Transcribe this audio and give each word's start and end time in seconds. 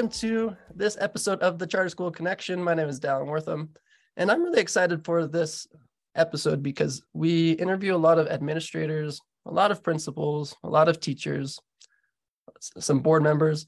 welcome 0.00 0.18
to 0.18 0.56
this 0.74 0.96
episode 0.98 1.38
of 1.40 1.58
the 1.58 1.66
Charter 1.66 1.90
School 1.90 2.10
Connection. 2.10 2.64
My 2.64 2.72
name 2.72 2.88
is 2.88 2.98
Dallan 2.98 3.26
Wortham, 3.26 3.68
and 4.16 4.30
I'm 4.30 4.42
really 4.42 4.62
excited 4.62 5.04
for 5.04 5.26
this 5.26 5.66
episode 6.14 6.62
because 6.62 7.02
we 7.12 7.50
interview 7.50 7.94
a 7.94 7.98
lot 7.98 8.18
of 8.18 8.26
administrators, 8.28 9.20
a 9.44 9.52
lot 9.52 9.70
of 9.70 9.82
principals, 9.82 10.56
a 10.64 10.70
lot 10.70 10.88
of 10.88 11.00
teachers, 11.00 11.60
some 12.60 13.00
board 13.00 13.22
members. 13.22 13.66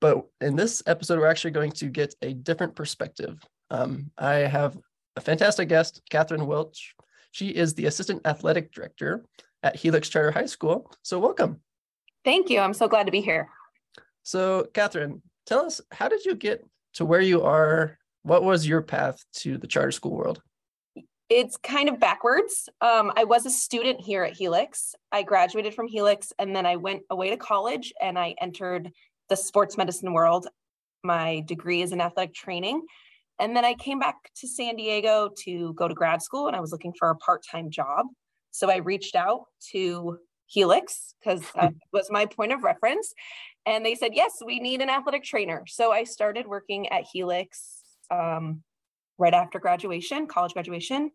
But 0.00 0.26
in 0.40 0.56
this 0.56 0.82
episode, 0.88 1.20
we're 1.20 1.28
actually 1.28 1.52
going 1.52 1.70
to 1.70 1.86
get 1.86 2.12
a 2.22 2.34
different 2.34 2.74
perspective. 2.74 3.38
Um, 3.70 4.10
I 4.18 4.34
have 4.34 4.76
a 5.14 5.20
fantastic 5.20 5.68
guest, 5.68 6.02
Kathryn 6.10 6.46
Welch. 6.46 6.96
She 7.30 7.50
is 7.50 7.74
the 7.74 7.86
Assistant 7.86 8.22
Athletic 8.26 8.72
Director 8.72 9.24
at 9.62 9.76
Helix 9.76 10.08
Charter 10.08 10.32
High 10.32 10.46
School. 10.46 10.90
So, 11.04 11.20
welcome. 11.20 11.60
Thank 12.24 12.50
you. 12.50 12.58
I'm 12.58 12.74
so 12.74 12.88
glad 12.88 13.06
to 13.06 13.12
be 13.12 13.20
here. 13.20 13.48
So, 14.24 14.66
Kathryn, 14.74 15.20
tell 15.48 15.64
us 15.64 15.80
how 15.90 16.08
did 16.08 16.24
you 16.24 16.34
get 16.34 16.64
to 16.94 17.04
where 17.04 17.20
you 17.20 17.42
are? 17.42 17.98
What 18.22 18.44
was 18.44 18.68
your 18.68 18.82
path 18.82 19.24
to 19.36 19.56
the 19.56 19.66
charter 19.66 19.92
school 19.92 20.14
world? 20.14 20.42
It's 21.30 21.56
kind 21.56 21.88
of 21.88 21.98
backwards. 21.98 22.68
Um, 22.80 23.12
I 23.16 23.24
was 23.24 23.46
a 23.46 23.50
student 23.50 24.00
here 24.00 24.24
at 24.24 24.34
Helix. 24.34 24.94
I 25.12 25.22
graduated 25.22 25.74
from 25.74 25.88
Helix 25.88 26.32
and 26.38 26.54
then 26.54 26.66
I 26.66 26.76
went 26.76 27.02
away 27.10 27.30
to 27.30 27.36
college 27.36 27.92
and 28.00 28.18
I 28.18 28.34
entered 28.40 28.90
the 29.28 29.36
sports 29.36 29.76
medicine 29.76 30.12
world. 30.12 30.46
My 31.02 31.42
degree 31.46 31.82
is 31.82 31.92
in 31.92 32.00
athletic 32.00 32.34
training. 32.34 32.82
And 33.38 33.54
then 33.56 33.64
I 33.64 33.74
came 33.74 33.98
back 33.98 34.16
to 34.36 34.48
San 34.48 34.76
Diego 34.76 35.30
to 35.44 35.72
go 35.74 35.86
to 35.86 35.94
grad 35.94 36.22
school 36.22 36.46
and 36.46 36.56
I 36.56 36.60
was 36.60 36.72
looking 36.72 36.92
for 36.98 37.10
a 37.10 37.16
part 37.16 37.42
time 37.50 37.70
job. 37.70 38.06
So 38.50 38.70
I 38.70 38.76
reached 38.76 39.14
out 39.14 39.44
to 39.70 40.18
Helix 40.46 41.14
because 41.20 41.42
that 41.54 41.74
was 41.92 42.10
my 42.10 42.26
point 42.26 42.52
of 42.52 42.64
reference. 42.64 43.14
And 43.68 43.84
they 43.84 43.94
said, 43.94 44.12
yes, 44.14 44.40
we 44.44 44.60
need 44.60 44.80
an 44.80 44.88
athletic 44.88 45.22
trainer. 45.22 45.64
So 45.68 45.92
I 45.92 46.04
started 46.04 46.46
working 46.46 46.88
at 46.88 47.04
Helix 47.12 47.82
um, 48.10 48.62
right 49.18 49.34
after 49.34 49.58
graduation, 49.58 50.26
college 50.26 50.54
graduation. 50.54 51.10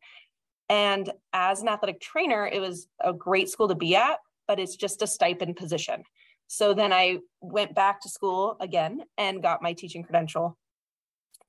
And 0.70 1.12
as 1.34 1.64
an 1.64 1.68
athletic 1.68 2.00
trainer, 2.00 2.46
it 2.46 2.60
was 2.60 2.86
a 3.04 3.12
great 3.12 3.50
school 3.50 3.70
to 3.70 3.76
be 3.76 3.96
at, 3.96 4.20
but 4.48 4.60
it's 4.60 4.76
just 4.76 5.02
a 5.02 5.08
stipend 5.08 5.56
position. 5.56 6.04
So 6.46 6.76
then 6.76 6.94
I 6.94 7.22
went 7.42 7.74
back 7.74 8.02
to 8.02 8.10
school 8.10 8.56
again 8.60 9.02
and 9.18 9.42
got 9.42 9.64
my 9.64 9.74
teaching 9.74 10.04
credential 10.04 10.56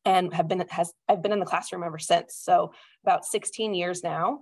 and 0.06 0.32
have 0.32 0.48
been 0.48 0.64
has 0.70 0.90
I've 1.06 1.20
been 1.20 1.32
in 1.32 1.40
the 1.40 1.44
classroom 1.44 1.84
ever 1.84 1.98
since. 1.98 2.34
So 2.34 2.72
about 3.04 3.26
16 3.26 3.74
years 3.74 4.02
now. 4.02 4.40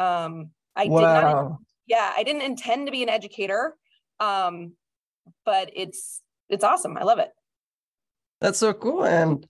Um, 0.00 0.50
I 0.74 0.86
wow. 0.86 0.98
did 0.98 1.04
not 1.04 1.52
yeah, 1.86 2.12
I 2.16 2.24
didn't 2.24 2.42
intend 2.42 2.88
to 2.88 2.92
be 2.92 3.04
an 3.04 3.08
educator. 3.08 3.76
Um, 4.18 4.72
but 5.44 5.70
it's 5.74 6.20
it's 6.48 6.64
awesome. 6.64 6.96
I 6.96 7.04
love 7.04 7.18
it. 7.18 7.30
That's 8.40 8.58
so 8.58 8.72
cool. 8.72 9.04
And 9.04 9.46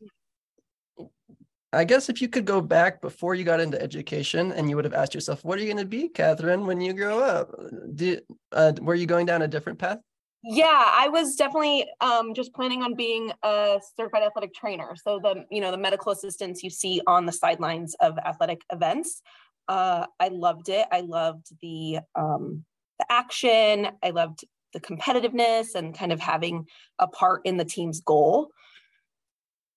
I 1.72 1.84
guess 1.84 2.10
if 2.10 2.20
you 2.20 2.28
could 2.28 2.44
go 2.44 2.60
back 2.60 3.00
before 3.00 3.34
you 3.34 3.44
got 3.44 3.60
into 3.60 3.80
education 3.80 4.52
and 4.52 4.68
you 4.68 4.76
would 4.76 4.84
have 4.84 4.92
asked 4.92 5.14
yourself, 5.14 5.44
what 5.44 5.58
are 5.58 5.62
you 5.62 5.66
going 5.66 5.78
to 5.78 5.86
be, 5.86 6.10
Kathryn, 6.10 6.66
when 6.66 6.80
you 6.82 6.92
grow 6.92 7.18
up? 7.18 7.50
Did, 7.94 8.24
uh, 8.52 8.72
were 8.80 8.94
you 8.94 9.06
going 9.06 9.24
down 9.24 9.40
a 9.40 9.48
different 9.48 9.78
path? 9.78 9.98
Yeah, 10.44 10.66
I 10.66 11.08
was 11.08 11.36
definitely 11.36 11.86
um, 12.00 12.34
just 12.34 12.52
planning 12.52 12.82
on 12.82 12.94
being 12.94 13.32
a 13.42 13.80
certified 13.96 14.24
athletic 14.24 14.52
trainer. 14.52 14.94
So 14.96 15.20
the 15.22 15.44
you 15.52 15.60
know 15.60 15.70
the 15.70 15.78
medical 15.78 16.10
assistants 16.10 16.64
you 16.64 16.70
see 16.70 17.00
on 17.06 17.26
the 17.26 17.32
sidelines 17.32 17.94
of 18.00 18.18
athletic 18.18 18.60
events. 18.72 19.22
Uh, 19.68 20.06
I 20.18 20.28
loved 20.28 20.68
it. 20.68 20.86
I 20.90 21.02
loved 21.02 21.46
the 21.62 22.00
um, 22.16 22.64
the 22.98 23.06
action. 23.08 23.88
I 24.02 24.10
loved 24.10 24.44
the 24.72 24.80
competitiveness 24.80 25.74
and 25.74 25.96
kind 25.96 26.12
of 26.12 26.20
having 26.20 26.66
a 26.98 27.06
part 27.06 27.42
in 27.44 27.56
the 27.56 27.64
team's 27.64 28.00
goal. 28.00 28.50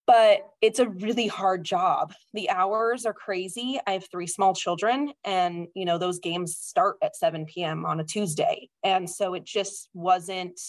But 0.08 0.48
it's 0.62 0.80
a 0.80 0.88
really 0.88 1.28
hard 1.28 1.64
job. 1.64 2.14
The 2.34 2.50
hours 2.52 3.06
are 3.06 3.14
crazy. 3.14 3.80
I 3.88 3.94
have 3.94 4.08
three 4.12 4.28
small 4.28 4.54
children, 4.54 5.14
and 5.24 5.68
you 5.74 5.84
know 5.84 5.98
those 5.98 6.20
games 6.20 6.56
start 6.58 6.98
at 7.02 7.16
7 7.16 7.46
p.m. 7.46 7.86
on 7.86 8.00
a 8.00 8.04
Tuesday, 8.04 8.70
and 8.84 9.10
so 9.10 9.34
it 9.34 9.46
just 9.46 9.90
wasn't 9.96 10.60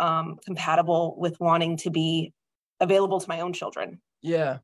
um, 0.00 0.38
compatible 0.44 1.14
with 1.16 1.38
wanting 1.38 1.76
to 1.78 1.90
be 1.90 2.32
available 2.80 3.20
to 3.20 3.28
my 3.28 3.40
own 3.40 3.52
children. 3.52 4.00
Yeah. 4.20 4.58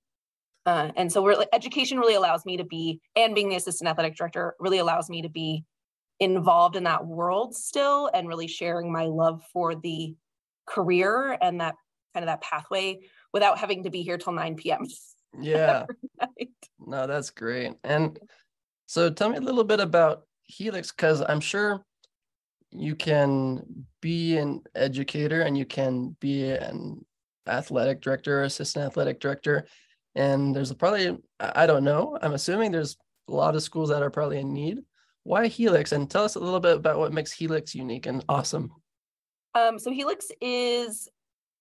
Uh, 0.65 0.91
and 0.97 1.13
so 1.13 1.25
really, 1.25 1.47
education 1.53 1.99
really 1.99 2.15
allows 2.15 2.45
me 2.45 2.57
to 2.57 2.65
be, 2.65 3.01
and 3.17 3.35
being 3.35 3.49
the 3.49 3.57
assistant 3.57 3.89
athletic 3.89 4.17
director 4.17 4.55
really 4.61 4.79
allows 4.79 5.09
me 5.09 5.23
to 5.23 5.29
be 5.29 5.65
involved 6.21 6.77
in 6.77 6.85
that 6.85 7.07
world 7.07 7.55
still 7.55 8.11
and 8.15 8.29
really 8.29 8.47
sharing 8.47 8.93
my 8.93 9.05
love 9.05 9.43
for 9.53 9.75
the 9.75 10.15
career 10.67 11.37
and 11.41 11.61
that 11.61 11.75
kind 12.15 12.25
of 12.25 12.29
that 12.29 12.43
pathway 12.43 13.01
without 13.33 13.59
having 13.59 13.85
to 13.85 13.91
be 13.91 14.03
here 14.03 14.19
till 14.19 14.33
9 14.33 14.57
p.m. 14.57 14.87
Yeah. 15.41 15.87
no, 16.79 17.07
that's 17.07 17.31
great. 17.31 17.73
And 17.85 18.19
so 18.85 19.09
tell 19.09 19.31
me 19.31 19.39
a 19.39 19.41
little 19.41 19.65
bit 19.65 19.81
about 19.81 20.25
Helix 20.43 20.93
because 20.93 21.23
I'm 21.27 21.41
sure 21.41 21.87
you 22.71 22.95
can 22.95 23.87
be 24.03 24.37
an 24.37 24.61
educator 24.75 25.41
and 25.41 25.57
you 25.57 25.65
can 25.65 26.17
be 26.21 26.51
an 26.51 27.03
athletic 27.47 28.03
director, 28.03 28.41
or 28.41 28.43
assistant 28.45 28.85
athletic 28.85 29.21
director. 29.21 29.67
And 30.15 30.55
there's 30.55 30.71
probably, 30.75 31.17
I 31.41 31.67
don't 31.67 31.85
know, 31.85 32.19
I'm 32.21 32.35
assuming 32.35 32.71
there's 32.71 32.99
a 33.29 33.33
lot 33.33 33.55
of 33.55 33.63
schools 33.63 33.89
that 33.89 34.03
are 34.03 34.11
probably 34.11 34.41
in 34.41 34.53
need 34.53 34.81
why 35.25 35.47
Helix? 35.47 35.93
And 35.93 36.11
tell 36.11 36.25
us 36.25 36.35
a 36.35 36.41
little 36.41 36.61
bit 36.61 36.77
about 36.77 36.99
what 36.99 37.13
makes 37.13 37.33
Helix 37.33 37.75
unique 37.75 38.07
and 38.07 38.25
awesome. 38.29 38.73
Um, 39.55 39.79
so 39.79 39.91
Helix 39.91 40.29
is 40.41 41.09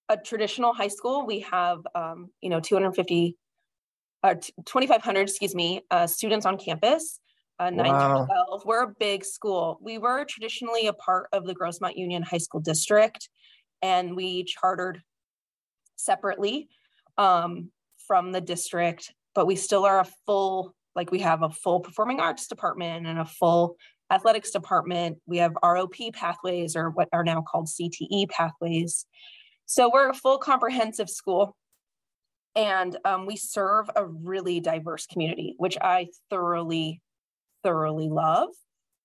a 0.08 0.16
traditional 0.16 0.72
high 0.72 0.88
school. 0.88 1.26
We 1.26 1.40
have, 1.40 1.78
um, 1.94 2.30
you 2.40 2.50
know, 2.50 2.60
250, 2.60 3.36
uh, 4.22 4.34
2,500, 4.34 5.20
excuse 5.22 5.54
me, 5.54 5.82
uh, 5.90 6.06
students 6.06 6.46
on 6.46 6.58
campus. 6.58 7.20
Uh, 7.58 7.70
9 7.70 7.86
wow. 7.86 8.20
to 8.20 8.26
12. 8.26 8.62
We're 8.64 8.84
a 8.84 8.94
big 8.98 9.24
school. 9.24 9.78
We 9.80 9.98
were 9.98 10.24
traditionally 10.24 10.88
a 10.88 10.92
part 10.92 11.28
of 11.32 11.46
the 11.46 11.54
Grossmont 11.54 11.96
Union 11.96 12.22
High 12.22 12.38
School 12.38 12.60
District, 12.60 13.28
and 13.82 14.16
we 14.16 14.44
chartered 14.44 15.00
separately 15.96 16.68
um, 17.18 17.70
from 18.08 18.32
the 18.32 18.40
district, 18.40 19.14
but 19.34 19.46
we 19.46 19.54
still 19.54 19.84
are 19.84 20.00
a 20.00 20.08
full 20.26 20.74
like 20.94 21.10
we 21.10 21.20
have 21.20 21.42
a 21.42 21.50
full 21.50 21.80
performing 21.80 22.20
arts 22.20 22.46
department 22.46 23.06
and 23.06 23.18
a 23.18 23.24
full 23.24 23.76
athletics 24.10 24.50
department. 24.50 25.18
We 25.26 25.38
have 25.38 25.52
ROP 25.62 26.12
pathways 26.12 26.76
or 26.76 26.90
what 26.90 27.08
are 27.12 27.24
now 27.24 27.42
called 27.42 27.68
CTE 27.68 28.28
pathways. 28.28 29.06
So 29.66 29.90
we're 29.92 30.10
a 30.10 30.14
full 30.14 30.38
comprehensive 30.38 31.08
school 31.08 31.56
and 32.54 32.96
um, 33.04 33.26
we 33.26 33.36
serve 33.36 33.88
a 33.96 34.04
really 34.04 34.60
diverse 34.60 35.06
community, 35.06 35.54
which 35.56 35.78
I 35.80 36.08
thoroughly, 36.28 37.00
thoroughly 37.62 38.08
love. 38.08 38.48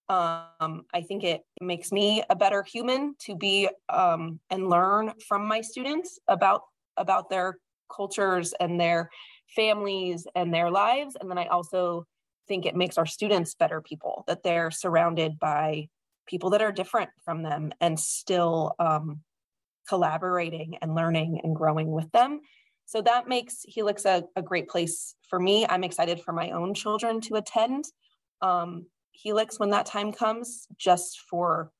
Um, 0.09 0.85
I 0.93 1.01
think 1.07 1.23
it 1.23 1.41
makes 1.61 1.91
me 1.91 2.23
a 2.29 2.35
better 2.35 2.63
human 2.63 3.15
to 3.25 3.35
be 3.35 3.69
um, 3.89 4.39
and 4.49 4.69
learn 4.69 5.13
from 5.27 5.47
my 5.47 5.61
students 5.61 6.19
about 6.27 6.61
about 6.95 7.29
their 7.29 7.57
cultures 7.93 8.53
and 8.59 8.79
their 8.79 9.09
families 9.55 10.27
and 10.35 10.53
their 10.53 10.69
lives. 10.69 11.15
And 11.19 11.29
then 11.29 11.37
I 11.37 11.47
also 11.47 12.05
think 12.47 12.65
it 12.65 12.75
makes 12.75 12.97
our 12.97 13.05
students 13.05 13.55
better 13.55 13.81
people, 13.81 14.23
that 14.27 14.43
they're 14.43 14.71
surrounded 14.71 15.39
by 15.39 15.87
people 16.27 16.49
that 16.51 16.61
are 16.61 16.71
different 16.71 17.09
from 17.23 17.43
them 17.43 17.71
and 17.81 17.99
still 17.99 18.73
um, 18.79 19.21
collaborating 19.87 20.77
and 20.81 20.95
learning 20.95 21.41
and 21.43 21.55
growing 21.55 21.91
with 21.91 22.11
them. 22.11 22.41
So 22.85 23.01
that 23.01 23.27
makes 23.27 23.63
Helix 23.63 24.05
a, 24.05 24.23
a 24.35 24.41
great 24.41 24.69
place 24.69 25.15
for 25.29 25.39
me. 25.39 25.65
I'm 25.67 25.83
excited 25.83 26.21
for 26.21 26.33
my 26.33 26.51
own 26.51 26.73
children 26.73 27.19
to 27.21 27.35
attend 27.35 27.85
um, 28.41 28.85
Helix 29.11 29.59
when 29.59 29.71
that 29.71 29.85
time 29.85 30.13
comes, 30.13 30.67
just 30.77 31.19
for 31.29 31.71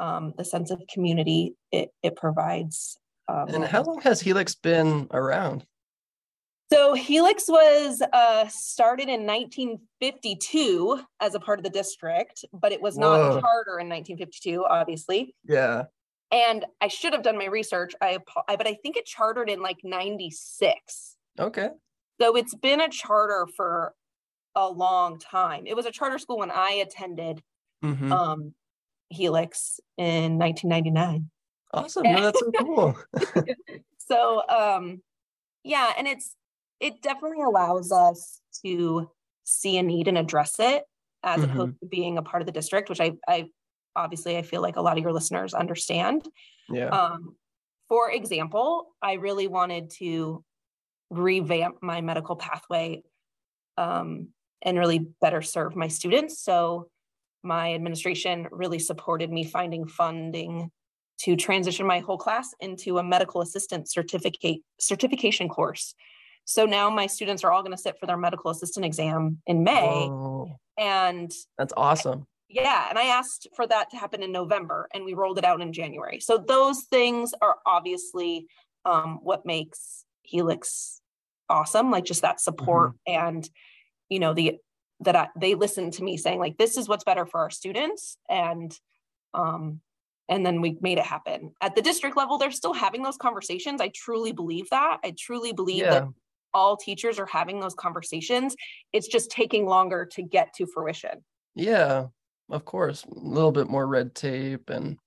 um, 0.00 0.34
the 0.36 0.44
sense 0.44 0.70
of 0.70 0.82
community 0.92 1.54
it, 1.72 1.90
it 2.02 2.16
provides. 2.16 2.98
Um, 3.28 3.46
and 3.48 3.64
how 3.64 3.82
long 3.82 4.00
has 4.02 4.20
Helix 4.20 4.54
been 4.54 5.06
around? 5.12 5.64
So 6.72 6.94
Helix 6.94 7.44
was 7.48 8.02
uh, 8.12 8.48
started 8.48 9.08
in 9.08 9.26
1952 9.26 11.00
as 11.20 11.34
a 11.34 11.40
part 11.40 11.58
of 11.58 11.62
the 11.62 11.70
district, 11.70 12.44
but 12.52 12.72
it 12.72 12.80
was 12.80 12.96
not 12.96 13.18
Whoa. 13.18 13.40
charter 13.40 13.78
in 13.78 13.88
1952, 13.88 14.64
obviously. 14.64 15.34
Yeah. 15.44 15.84
And 16.32 16.64
I 16.80 16.88
should 16.88 17.12
have 17.12 17.22
done 17.22 17.38
my 17.38 17.46
research. 17.46 17.94
I, 18.00 18.18
I 18.48 18.56
but 18.56 18.66
I 18.66 18.76
think 18.82 18.96
it 18.96 19.04
chartered 19.04 19.50
in 19.50 19.60
like 19.60 19.76
96. 19.84 21.16
Okay. 21.38 21.68
So 22.20 22.36
it's 22.36 22.54
been 22.54 22.80
a 22.80 22.88
charter 22.88 23.46
for 23.56 23.94
a 24.56 24.68
long 24.68 25.18
time. 25.18 25.66
It 25.66 25.76
was 25.76 25.86
a 25.86 25.90
charter 25.90 26.18
school 26.18 26.38
when 26.38 26.50
I 26.50 26.72
attended 26.72 27.42
mm-hmm. 27.84 28.10
um, 28.10 28.54
Helix 29.10 29.80
in 29.96 30.38
1999. 30.38 31.30
Awesome. 31.72 32.04
No, 32.04 32.22
that's 32.22 32.40
so 32.40 32.50
cool. 32.58 32.98
so 33.98 34.48
um 34.48 35.02
yeah, 35.64 35.92
and 35.98 36.06
it's 36.06 36.36
it 36.84 37.00
definitely 37.00 37.42
allows 37.42 37.90
us 37.90 38.42
to 38.62 39.08
see 39.44 39.78
a 39.78 39.82
need 39.82 40.06
and 40.06 40.18
address 40.18 40.56
it 40.58 40.84
as 41.22 41.40
mm-hmm. 41.40 41.50
opposed 41.50 41.80
to 41.80 41.86
being 41.86 42.18
a 42.18 42.22
part 42.22 42.42
of 42.42 42.46
the 42.46 42.52
district, 42.52 42.90
which 42.90 43.00
I, 43.00 43.12
I 43.26 43.46
obviously 43.96 44.36
I 44.36 44.42
feel 44.42 44.60
like 44.60 44.76
a 44.76 44.82
lot 44.82 44.98
of 44.98 45.02
your 45.02 45.12
listeners 45.12 45.54
understand. 45.54 46.28
Yeah. 46.68 46.88
Um, 46.88 47.36
for 47.88 48.10
example, 48.10 48.88
I 49.00 49.14
really 49.14 49.46
wanted 49.46 49.90
to 49.98 50.44
revamp 51.08 51.76
my 51.80 52.02
medical 52.02 52.36
pathway 52.36 53.02
um, 53.78 54.28
and 54.60 54.78
really 54.78 55.06
better 55.22 55.40
serve 55.40 55.74
my 55.76 55.88
students. 55.88 56.38
So 56.42 56.88
my 57.42 57.72
administration 57.72 58.46
really 58.50 58.78
supported 58.78 59.30
me 59.30 59.44
finding 59.44 59.86
funding 59.86 60.70
to 61.20 61.36
transition 61.36 61.86
my 61.86 62.00
whole 62.00 62.18
class 62.18 62.50
into 62.60 62.98
a 62.98 63.02
medical 63.02 63.40
assistant 63.40 63.88
certificate 63.88 64.58
certification 64.78 65.48
course. 65.48 65.94
So 66.44 66.66
now 66.66 66.90
my 66.90 67.06
students 67.06 67.44
are 67.44 67.50
all 67.50 67.62
going 67.62 67.76
to 67.76 67.82
sit 67.82 67.98
for 67.98 68.06
their 68.06 68.16
medical 68.16 68.50
assistant 68.50 68.84
exam 68.84 69.38
in 69.46 69.64
May. 69.64 70.10
And 70.78 71.32
that's 71.58 71.72
awesome. 71.76 72.26
Yeah. 72.48 72.86
And 72.88 72.98
I 72.98 73.04
asked 73.04 73.48
for 73.56 73.66
that 73.66 73.90
to 73.90 73.96
happen 73.96 74.22
in 74.22 74.30
November 74.30 74.88
and 74.94 75.04
we 75.04 75.14
rolled 75.14 75.38
it 75.38 75.44
out 75.44 75.60
in 75.60 75.72
January. 75.72 76.20
So 76.20 76.38
those 76.38 76.82
things 76.82 77.32
are 77.40 77.56
obviously 77.66 78.46
um, 78.84 79.20
what 79.22 79.46
makes 79.46 80.04
Helix 80.22 81.00
awesome, 81.48 81.90
like 81.90 82.04
just 82.04 82.22
that 82.22 82.40
support 82.40 82.92
mm-hmm. 83.08 83.26
and, 83.26 83.50
you 84.08 84.18
know, 84.18 84.34
the 84.34 84.58
that 85.00 85.16
I, 85.16 85.28
they 85.36 85.54
listen 85.54 85.90
to 85.92 86.02
me 86.02 86.16
saying 86.16 86.38
like 86.38 86.56
this 86.56 86.76
is 86.76 86.88
what's 86.88 87.04
better 87.04 87.26
for 87.26 87.40
our 87.40 87.50
students 87.50 88.16
and 88.28 88.76
um 89.32 89.80
and 90.28 90.44
then 90.46 90.60
we 90.60 90.78
made 90.80 90.98
it 90.98 91.04
happen 91.04 91.52
at 91.60 91.74
the 91.74 91.82
district 91.82 92.16
level 92.16 92.38
they're 92.38 92.50
still 92.50 92.72
having 92.72 93.02
those 93.02 93.16
conversations 93.16 93.80
i 93.80 93.90
truly 93.94 94.32
believe 94.32 94.70
that 94.70 94.98
i 95.04 95.12
truly 95.18 95.52
believe 95.52 95.82
yeah. 95.82 95.90
that 95.90 96.08
all 96.54 96.76
teachers 96.76 97.18
are 97.18 97.26
having 97.26 97.60
those 97.60 97.74
conversations 97.74 98.56
it's 98.92 99.08
just 99.08 99.30
taking 99.30 99.66
longer 99.66 100.06
to 100.06 100.22
get 100.22 100.52
to 100.54 100.66
fruition. 100.66 101.24
Yeah 101.54 102.06
of 102.50 102.64
course 102.64 103.04
a 103.04 103.18
little 103.18 103.52
bit 103.52 103.68
more 103.68 103.86
red 103.86 104.14
tape 104.14 104.68
and 104.68 104.98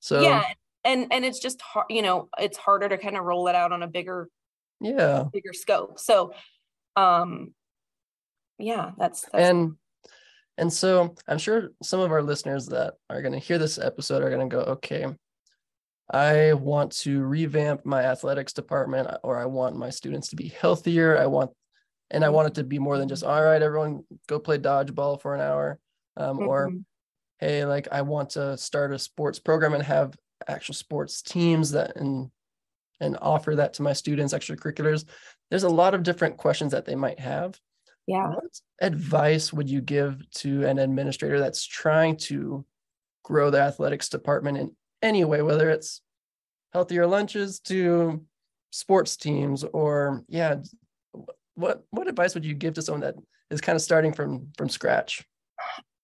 so 0.00 0.20
yeah 0.20 0.44
and 0.84 1.12
and 1.12 1.24
it's 1.24 1.38
just 1.38 1.60
hard 1.60 1.86
you 1.88 2.02
know 2.02 2.28
it's 2.38 2.58
harder 2.58 2.88
to 2.88 2.98
kind 2.98 3.16
of 3.16 3.24
roll 3.24 3.48
it 3.48 3.54
out 3.54 3.72
on 3.72 3.82
a 3.82 3.86
bigger 3.86 4.28
yeah. 4.80 5.24
bigger 5.32 5.52
scope. 5.52 6.00
So 6.00 6.34
um 6.96 7.54
yeah 8.58 8.90
that's, 8.98 9.22
that's 9.22 9.48
and 9.48 9.76
and 10.58 10.72
so 10.72 11.14
i'm 11.26 11.38
sure 11.38 11.70
some 11.82 12.00
of 12.00 12.12
our 12.12 12.22
listeners 12.22 12.66
that 12.66 12.94
are 13.08 13.22
going 13.22 13.32
to 13.32 13.38
hear 13.38 13.58
this 13.58 13.78
episode 13.78 14.22
are 14.22 14.28
going 14.28 14.48
to 14.48 14.54
go 14.54 14.62
okay 14.62 15.06
i 16.12 16.52
want 16.52 16.92
to 16.92 17.22
revamp 17.22 17.84
my 17.84 18.02
athletics 18.02 18.52
department 18.52 19.08
or 19.22 19.38
i 19.38 19.44
want 19.44 19.76
my 19.76 19.90
students 19.90 20.28
to 20.28 20.36
be 20.36 20.48
healthier. 20.48 21.18
I 21.18 21.26
want 21.26 21.50
and 22.10 22.24
i 22.24 22.28
want 22.28 22.48
it 22.48 22.54
to 22.54 22.64
be 22.64 22.78
more 22.78 22.98
than 22.98 23.08
just 23.08 23.24
all 23.24 23.42
right 23.42 23.62
everyone 23.62 24.04
go 24.28 24.38
play 24.38 24.58
dodgeball 24.58 25.20
for 25.20 25.34
an 25.34 25.40
hour 25.40 25.78
um, 26.16 26.38
mm-hmm. 26.38 26.48
or 26.48 26.70
hey 27.40 27.64
like 27.64 27.88
i 27.90 28.02
want 28.02 28.30
to 28.30 28.56
start 28.56 28.92
a 28.92 28.98
sports 28.98 29.38
program 29.38 29.74
and 29.74 29.82
have 29.82 30.14
actual 30.48 30.74
sports 30.74 31.22
teams 31.22 31.70
that 31.72 31.96
and 31.96 32.30
and 33.02 33.18
offer 33.20 33.56
that 33.56 33.74
to 33.74 33.82
my 33.82 33.92
students 33.92 34.32
extracurriculars. 34.32 35.04
There's 35.50 35.64
a 35.64 35.68
lot 35.68 35.92
of 35.92 36.04
different 36.04 36.36
questions 36.38 36.72
that 36.72 36.86
they 36.86 36.94
might 36.94 37.18
have. 37.18 37.58
Yeah. 38.06 38.28
What 38.28 38.60
advice 38.80 39.52
would 39.52 39.68
you 39.68 39.80
give 39.80 40.22
to 40.36 40.66
an 40.66 40.78
administrator 40.78 41.40
that's 41.40 41.66
trying 41.66 42.16
to 42.18 42.64
grow 43.24 43.50
the 43.50 43.60
athletics 43.60 44.08
department 44.08 44.58
in 44.58 44.76
any 45.02 45.24
way 45.24 45.42
whether 45.42 45.70
it's 45.70 46.00
healthier 46.72 47.06
lunches 47.06 47.60
to 47.60 48.24
sports 48.70 49.16
teams 49.16 49.64
or 49.64 50.24
yeah 50.28 50.56
what 51.54 51.84
what 51.90 52.08
advice 52.08 52.34
would 52.34 52.44
you 52.44 52.54
give 52.54 52.74
to 52.74 52.82
someone 52.82 53.00
that 53.00 53.14
is 53.50 53.60
kind 53.60 53.76
of 53.76 53.82
starting 53.82 54.12
from 54.12 54.48
from 54.56 54.68
scratch 54.68 55.24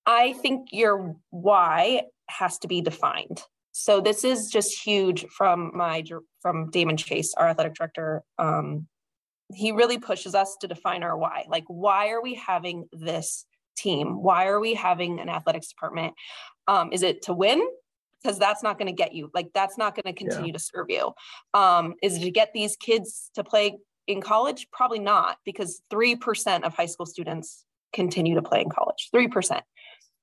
i 0.06 0.32
think 0.34 0.68
your 0.72 1.16
why 1.30 2.02
has 2.28 2.58
to 2.58 2.68
be 2.68 2.80
defined 2.80 3.42
so 3.72 4.00
this 4.00 4.24
is 4.24 4.50
just 4.50 4.78
huge 4.78 5.24
from 5.28 5.70
my 5.74 6.04
from 6.42 6.70
damon 6.70 6.96
chase 6.96 7.32
our 7.34 7.48
athletic 7.48 7.74
director 7.74 8.22
um, 8.38 8.86
he 9.54 9.72
really 9.72 9.98
pushes 9.98 10.34
us 10.34 10.56
to 10.60 10.68
define 10.68 11.02
our 11.02 11.16
why. 11.16 11.44
Like, 11.48 11.64
why 11.68 12.08
are 12.10 12.22
we 12.22 12.34
having 12.34 12.86
this 12.92 13.46
team? 13.76 14.22
Why 14.22 14.46
are 14.46 14.60
we 14.60 14.74
having 14.74 15.20
an 15.20 15.28
athletics 15.28 15.68
department? 15.68 16.14
Um, 16.66 16.92
is 16.92 17.02
it 17.02 17.22
to 17.22 17.32
win? 17.32 17.62
Because 18.22 18.38
that's 18.38 18.62
not 18.62 18.78
going 18.78 18.86
to 18.86 18.92
get 18.92 19.14
you. 19.14 19.30
Like, 19.34 19.50
that's 19.54 19.78
not 19.78 19.94
going 19.94 20.12
to 20.12 20.18
continue 20.18 20.48
yeah. 20.48 20.52
to 20.52 20.58
serve 20.58 20.86
you. 20.88 21.12
Um, 21.54 21.94
is 22.02 22.16
it 22.16 22.20
to 22.20 22.30
get 22.30 22.52
these 22.52 22.76
kids 22.76 23.30
to 23.34 23.44
play 23.44 23.78
in 24.06 24.20
college? 24.20 24.68
Probably 24.72 24.98
not, 24.98 25.38
because 25.44 25.82
three 25.90 26.16
percent 26.16 26.64
of 26.64 26.74
high 26.74 26.86
school 26.86 27.06
students 27.06 27.64
continue 27.92 28.34
to 28.34 28.42
play 28.42 28.60
in 28.62 28.70
college. 28.70 29.08
Three 29.12 29.28
percent. 29.28 29.64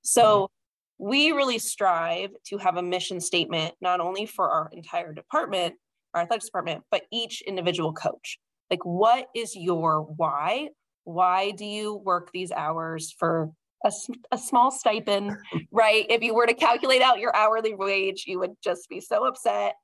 So. 0.03 0.49
We 0.97 1.33
really 1.33 1.59
strive 1.59 2.29
to 2.45 2.57
have 2.57 2.77
a 2.77 2.81
mission 2.81 3.19
statement, 3.19 3.73
not 3.81 3.99
only 3.99 4.25
for 4.25 4.49
our 4.49 4.69
entire 4.71 5.11
department, 5.11 5.75
our 6.13 6.21
athletics 6.21 6.45
department, 6.45 6.85
but 6.89 7.01
each 7.11 7.41
individual 7.41 7.91
coach. 7.91 8.39
Like, 8.71 8.85
what 8.85 9.27
is 9.35 9.57
your 9.57 10.03
why? 10.03 10.69
Why 11.03 11.51
do 11.51 11.65
you 11.65 11.95
work 11.95 12.29
these 12.31 12.49
hours 12.53 13.13
for 13.19 13.51
a, 13.85 13.91
a 14.31 14.37
small 14.37 14.71
stipend, 14.71 15.37
right? 15.71 16.05
If 16.09 16.21
you 16.21 16.33
were 16.33 16.47
to 16.47 16.53
calculate 16.53 17.01
out 17.01 17.19
your 17.19 17.35
hourly 17.35 17.75
wage, 17.75 18.25
you 18.27 18.39
would 18.39 18.55
just 18.63 18.89
be 18.89 18.99
so 18.99 19.25
upset. 19.25 19.75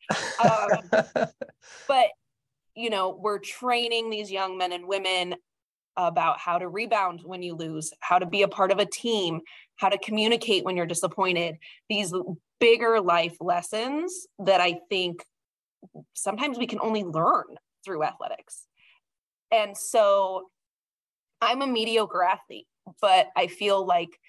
Um, 0.44 0.90
but, 1.88 2.08
you 2.76 2.90
know, 2.90 3.18
we're 3.22 3.40
training 3.40 4.10
these 4.10 4.32
young 4.32 4.58
men 4.58 4.74
and 4.74 4.88
women 4.88 5.36
about 5.98 6.40
how 6.40 6.58
to 6.58 6.68
rebound 6.68 7.22
when 7.24 7.44
you 7.44 7.54
lose, 7.54 7.94
how 8.00 8.18
to 8.18 8.26
be 8.26 8.42
a 8.42 8.48
part 8.48 8.72
of 8.72 8.80
a 8.80 8.86
team, 8.86 9.42
how 9.76 9.90
to 9.90 9.98
communicate 10.00 10.64
when 10.66 10.76
you're 10.76 10.86
disappointed. 10.86 11.58
These 11.90 12.14
bigger 12.60 13.00
life 13.00 13.36
lessons 13.40 14.28
that 14.40 14.62
I 14.62 14.80
think 14.90 15.24
sometimes 16.14 16.58
we 16.58 16.68
can 16.68 16.80
only 16.82 17.04
learn 17.04 17.46
through 17.84 18.04
athletics. 18.04 18.66
And 19.52 19.76
so 19.76 20.50
I'm 21.42 21.62
a 21.62 21.68
mediocre 21.68 22.24
athlete, 22.24 22.68
but 23.02 23.28
I 23.36 23.48
feel 23.48 23.86
like 23.86 24.20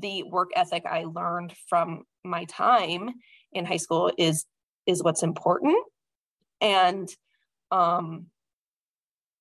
the 0.00 0.22
work 0.22 0.50
ethic 0.56 0.84
I 0.86 1.04
learned 1.04 1.54
from 1.68 2.04
my 2.24 2.44
time 2.44 3.10
in 3.52 3.64
high 3.64 3.76
school 3.76 4.12
is 4.18 4.46
is 4.86 5.02
what's 5.02 5.22
important. 5.22 5.76
And 6.60 7.08
um 7.70 8.26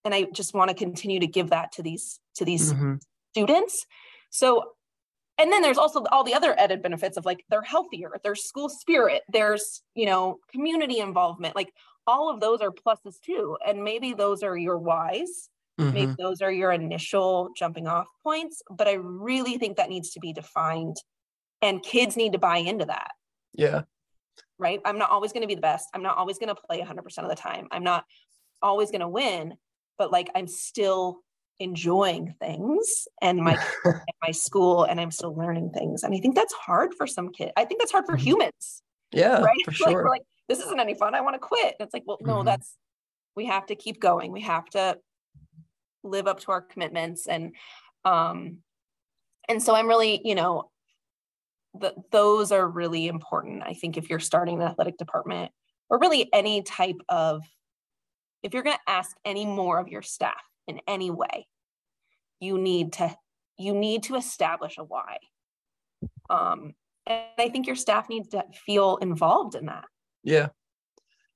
and 0.03 0.13
I 0.15 0.23
just 0.33 0.53
want 0.53 0.69
to 0.69 0.75
continue 0.75 1.19
to 1.19 1.27
give 1.27 1.51
that 1.51 1.73
to 1.73 1.83
these 1.83 2.19
to 2.35 2.45
these 2.45 2.73
mm-hmm. 2.73 2.95
students. 3.33 3.85
So 4.29 4.73
and 5.37 5.51
then 5.51 5.61
there's 5.61 5.77
also 5.77 6.03
all 6.11 6.23
the 6.23 6.35
other 6.35 6.57
added 6.59 6.83
benefits 6.83 7.17
of 7.17 7.25
like 7.25 7.43
they're 7.49 7.63
healthier, 7.63 8.11
there's 8.23 8.43
school 8.43 8.69
spirit, 8.69 9.23
there's, 9.31 9.81
you 9.95 10.05
know, 10.05 10.37
community 10.51 10.99
involvement. 10.99 11.55
Like 11.55 11.73
all 12.05 12.29
of 12.29 12.39
those 12.39 12.61
are 12.61 12.71
pluses 12.71 13.19
too. 13.19 13.57
And 13.65 13.83
maybe 13.83 14.13
those 14.13 14.43
are 14.43 14.55
your 14.55 14.77
whys. 14.77 15.49
Mm-hmm. 15.81 15.93
Maybe 15.93 16.15
those 16.17 16.41
are 16.41 16.51
your 16.51 16.71
initial 16.71 17.49
jumping 17.55 17.87
off 17.87 18.07
points. 18.23 18.61
But 18.69 18.87
I 18.87 18.93
really 18.93 19.57
think 19.57 19.77
that 19.77 19.89
needs 19.89 20.11
to 20.11 20.19
be 20.19 20.33
defined. 20.33 20.97
And 21.61 21.83
kids 21.83 22.17
need 22.17 22.33
to 22.33 22.39
buy 22.39 22.57
into 22.57 22.85
that. 22.85 23.11
Yeah. 23.53 23.83
Right. 24.57 24.79
I'm 24.85 24.97
not 24.97 25.11
always 25.11 25.31
going 25.31 25.41
to 25.41 25.47
be 25.47 25.55
the 25.55 25.61
best. 25.61 25.87
I'm 25.93 26.03
not 26.03 26.17
always 26.17 26.37
going 26.37 26.53
to 26.53 26.55
play 26.55 26.81
100% 26.81 27.17
of 27.19 27.29
the 27.29 27.35
time. 27.35 27.67
I'm 27.71 27.83
not 27.83 28.05
always 28.61 28.91
going 28.91 29.01
to 29.01 29.07
win, 29.07 29.55
but 29.97 30.11
like 30.11 30.29
I'm 30.35 30.47
still 30.47 31.19
enjoying 31.59 32.33
things 32.39 33.07
and 33.21 33.39
my 33.39 33.63
my 34.23 34.31
school 34.31 34.83
and 34.83 34.99
I'm 34.99 35.11
still 35.11 35.35
learning 35.35 35.71
things. 35.71 36.03
And 36.03 36.13
I 36.13 36.19
think 36.19 36.35
that's 36.35 36.53
hard 36.53 36.93
for 36.95 37.05
some 37.05 37.31
kids. 37.31 37.51
I 37.55 37.65
think 37.65 37.79
that's 37.79 37.91
hard 37.91 38.05
for 38.05 38.13
mm-hmm. 38.13 38.25
humans. 38.25 38.81
Yeah, 39.11 39.41
right. 39.41 39.57
For 39.65 39.71
sure. 39.71 40.03
Like, 40.03 40.09
like 40.09 40.21
this 40.49 40.59
isn't 40.59 40.79
any 40.79 40.95
fun. 40.95 41.15
I 41.15 41.21
want 41.21 41.35
to 41.35 41.39
quit. 41.39 41.75
And 41.79 41.85
it's 41.85 41.93
like, 41.93 42.03
well, 42.05 42.17
no, 42.21 42.37
mm-hmm. 42.37 42.45
that's 42.45 42.75
we 43.35 43.45
have 43.45 43.65
to 43.67 43.75
keep 43.75 43.99
going. 43.99 44.31
We 44.31 44.41
have 44.41 44.65
to 44.71 44.97
live 46.03 46.27
up 46.27 46.39
to 46.39 46.51
our 46.51 46.61
commitments 46.61 47.27
and 47.27 47.55
um 48.05 48.57
and 49.47 49.61
so 49.61 49.75
I'm 49.75 49.87
really, 49.87 50.21
you 50.23 50.35
know, 50.35 50.69
those 52.11 52.51
are 52.51 52.67
really 52.67 53.07
important. 53.07 53.63
I 53.65 53.73
think 53.73 53.97
if 53.97 54.09
you're 54.09 54.19
starting 54.19 54.61
an 54.61 54.67
athletic 54.67 54.97
department 54.97 55.51
or 55.89 55.99
really 55.99 56.29
any 56.33 56.63
type 56.63 56.97
of 57.09 57.43
if 58.43 58.53
you're 58.53 58.63
going 58.63 58.77
to 58.77 58.91
ask 58.91 59.15
any 59.25 59.45
more 59.45 59.79
of 59.79 59.87
your 59.87 60.01
staff 60.01 60.41
in 60.67 60.79
any 60.87 61.11
way, 61.11 61.47
you 62.39 62.57
need 62.57 62.93
to 62.93 63.15
you 63.57 63.73
need 63.73 64.03
to 64.03 64.15
establish 64.15 64.77
a 64.77 64.83
why. 64.83 65.17
Um, 66.29 66.73
and 67.05 67.21
I 67.37 67.49
think 67.49 67.67
your 67.67 67.75
staff 67.75 68.09
needs 68.09 68.29
to 68.29 68.43
feel 68.65 68.97
involved 68.97 69.55
in 69.55 69.67
that. 69.67 69.85
Yeah. 70.23 70.49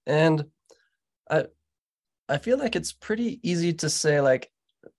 And 0.08 0.46
I 1.30 1.46
I 2.28 2.38
feel 2.38 2.58
like 2.58 2.76
it's 2.76 2.94
pretty 2.94 3.40
easy 3.44 3.74
to 3.74 3.90
say 3.90 4.22
like 4.22 4.50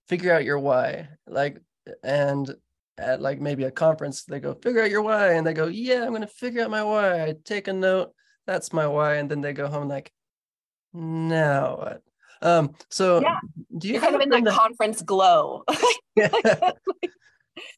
figure 0.08 0.32
out 0.32 0.44
your 0.44 0.58
why. 0.58 1.08
Like 1.26 1.60
and 2.02 2.54
at 2.98 3.20
like 3.20 3.40
maybe 3.40 3.64
a 3.64 3.70
conference 3.70 4.25
they 4.25 4.40
go 4.40 4.54
figure 4.54 4.82
out 4.82 4.90
your 4.90 5.02
why 5.02 5.34
and 5.34 5.46
they 5.46 5.52
go 5.52 5.66
yeah 5.66 6.02
i'm 6.02 6.08
going 6.08 6.22
to 6.22 6.26
figure 6.26 6.62
out 6.62 6.70
my 6.70 6.82
why 6.82 7.22
i 7.22 7.34
take 7.44 7.68
a 7.68 7.72
note 7.72 8.10
that's 8.46 8.72
my 8.72 8.86
why 8.86 9.16
and 9.16 9.30
then 9.30 9.42
they 9.42 9.52
go 9.52 9.68
home 9.68 9.86
like 9.86 10.10
now 10.94 11.76
what 11.76 12.02
um 12.40 12.75
so 12.88 13.20
yeah. 13.20 13.36
do 13.76 13.86
you 13.86 13.94
You're 13.94 14.02
kind 14.02 14.14
of 14.14 14.22
in 14.22 14.30
that, 14.30 14.44
that 14.44 14.54
conference 14.54 15.02
glow 15.02 15.62
yeah. 16.16 16.70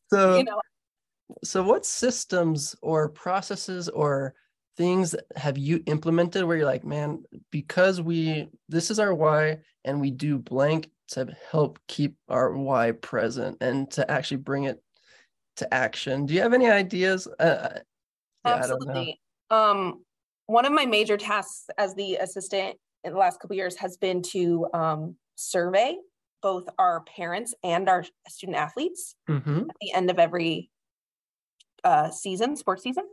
so 0.09 0.39
you 0.39 0.45
know 0.45 0.61
so 1.45 1.63
what 1.63 1.85
systems 1.85 2.75
or 2.83 3.09
processes 3.09 3.89
or 3.89 4.35
things 4.77 5.15
have 5.37 5.59
you 5.59 5.83
implemented 5.87 6.45
where 6.45 6.57
you're 6.57 6.67
like, 6.67 6.85
man, 6.85 7.25
because 7.51 8.01
we 8.01 8.49
this 8.69 8.91
is 8.91 8.99
our 8.99 9.15
why 9.15 9.59
and 9.85 10.01
we 10.01 10.11
do 10.11 10.39
blank 10.39 10.89
to 11.09 11.35
help 11.51 11.79
keep 11.89 12.17
our 12.29 12.53
why 12.53 12.93
present 12.93 13.57
and 13.61 13.91
to 13.93 14.09
actually 14.11 14.39
bring 14.39 14.65
it 14.65 14.83
to 15.57 15.73
action. 15.75 16.27
Do 16.27 16.35
you 16.35 16.43
have 16.43 16.55
any 16.55 16.69
ideas? 16.69 17.27
Uh, 17.39 17.43
uh 17.43 17.79
yeah, 18.45 18.55
Absolutely. 18.55 19.21
Um, 19.51 20.05
one 20.47 20.65
of 20.65 20.73
my 20.73 20.87
major 20.87 21.17
tasks 21.17 21.67
as 21.77 21.95
the 21.95 22.17
assistant 22.17 22.77
in 23.05 23.13
the 23.13 23.19
last 23.19 23.41
couple 23.41 23.57
years 23.57 23.77
has 23.77 23.97
been 23.97 24.23
to 24.23 24.67
um, 24.73 25.17
survey 25.35 25.97
both 26.41 26.69
our 26.79 27.03
parents 27.03 27.55
and 27.65 27.89
our 27.89 28.05
student 28.29 28.57
athletes 28.57 29.15
mm-hmm. 29.29 29.59
at 29.59 29.77
the 29.81 29.93
end 29.93 30.11
of 30.11 30.19
every 30.19 30.71
uh, 31.85 32.11
season, 32.11 32.57
sports 32.57 32.83
season. 32.83 33.05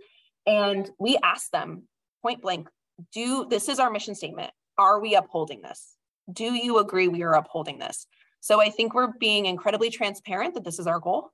And 0.46 0.90
we 1.00 1.18
ask 1.24 1.50
them 1.52 1.84
point 2.22 2.42
blank, 2.42 2.68
do 3.12 3.46
this 3.50 3.68
is 3.68 3.80
our 3.80 3.90
mission 3.90 4.16
statement. 4.16 4.52
Are 4.78 5.00
we 5.02 5.16
upholding 5.16 5.62
this? 5.62 5.95
Do 6.32 6.54
you 6.54 6.80
agree 6.80 7.08
we 7.08 7.24
are 7.24 7.34
upholding 7.34 7.80
this? 7.80 8.08
So 8.40 8.62
I 8.62 8.70
think 8.70 8.94
we're 8.94 9.14
being 9.20 9.46
incredibly 9.46 9.90
transparent 9.90 10.54
that 10.54 10.64
this 10.64 10.80
is 10.80 10.88
our 10.88 11.00
goal, 11.00 11.32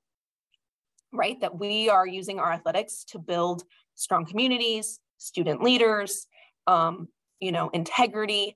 right? 1.12 1.40
That 1.42 1.58
we 1.60 1.90
are 1.90 2.08
using 2.08 2.40
our 2.40 2.52
athletics 2.52 3.04
to 3.10 3.20
build 3.20 3.64
strong 3.96 4.26
communities, 4.26 5.00
student 5.18 5.62
leaders, 5.62 6.28
um, 6.68 7.08
you 7.40 7.52
know, 7.52 7.70
integrity. 7.70 8.56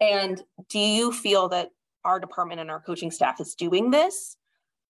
And 0.00 0.40
do 0.68 0.78
you 0.78 1.12
feel 1.12 1.48
that 1.48 1.70
our 2.04 2.20
department 2.20 2.60
and 2.60 2.70
our 2.70 2.80
coaching 2.80 3.10
staff 3.10 3.40
is 3.40 3.54
doing 3.54 3.90
this? 3.90 4.36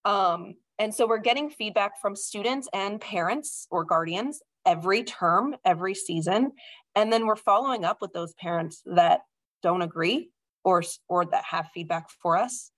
Um, 0.05 0.55
and 0.79 0.95
so 0.95 1.07
we're 1.07 1.19
getting 1.19 1.51
feedback 1.51 2.01
from 2.01 2.17
students 2.17 2.69
and 2.73 3.01
parents 3.01 3.67
or 3.71 3.85
guardians 3.85 4.43
every 4.67 5.05
term, 5.05 5.57
every 5.65 5.95
season. 5.95 6.53
And 6.95 7.13
then 7.13 7.27
we're 7.27 7.37
following 7.37 7.85
up 7.85 7.99
with 8.01 8.13
those 8.13 8.35
parents 8.35 8.83
that 8.87 9.21
don't 9.63 9.83
agree 9.83 10.31
or, 10.65 10.83
or 11.09 11.27
that 11.27 11.45
have 11.45 11.69
feedback 11.75 12.07
for 12.23 12.37
us. 12.37 12.71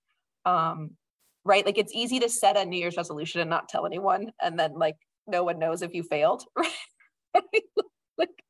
Um, 0.45 0.91
right? 1.47 1.65
Like 1.65 1.77
it's 1.77 1.95
easy 1.95 2.19
to 2.19 2.29
set 2.29 2.57
a 2.57 2.65
New 2.65 2.77
Year's 2.77 2.97
resolution 2.97 3.41
and 3.41 3.49
not 3.49 3.69
tell 3.69 3.85
anyone, 3.85 4.31
and 4.41 4.59
then 4.59 4.73
like 4.73 4.97
no 5.25 5.43
one 5.43 5.59
knows 5.59 5.81
if 5.81 5.93
you 5.93 6.03
failed, 6.03 6.43
right? 6.55 7.63
like, 8.17 8.43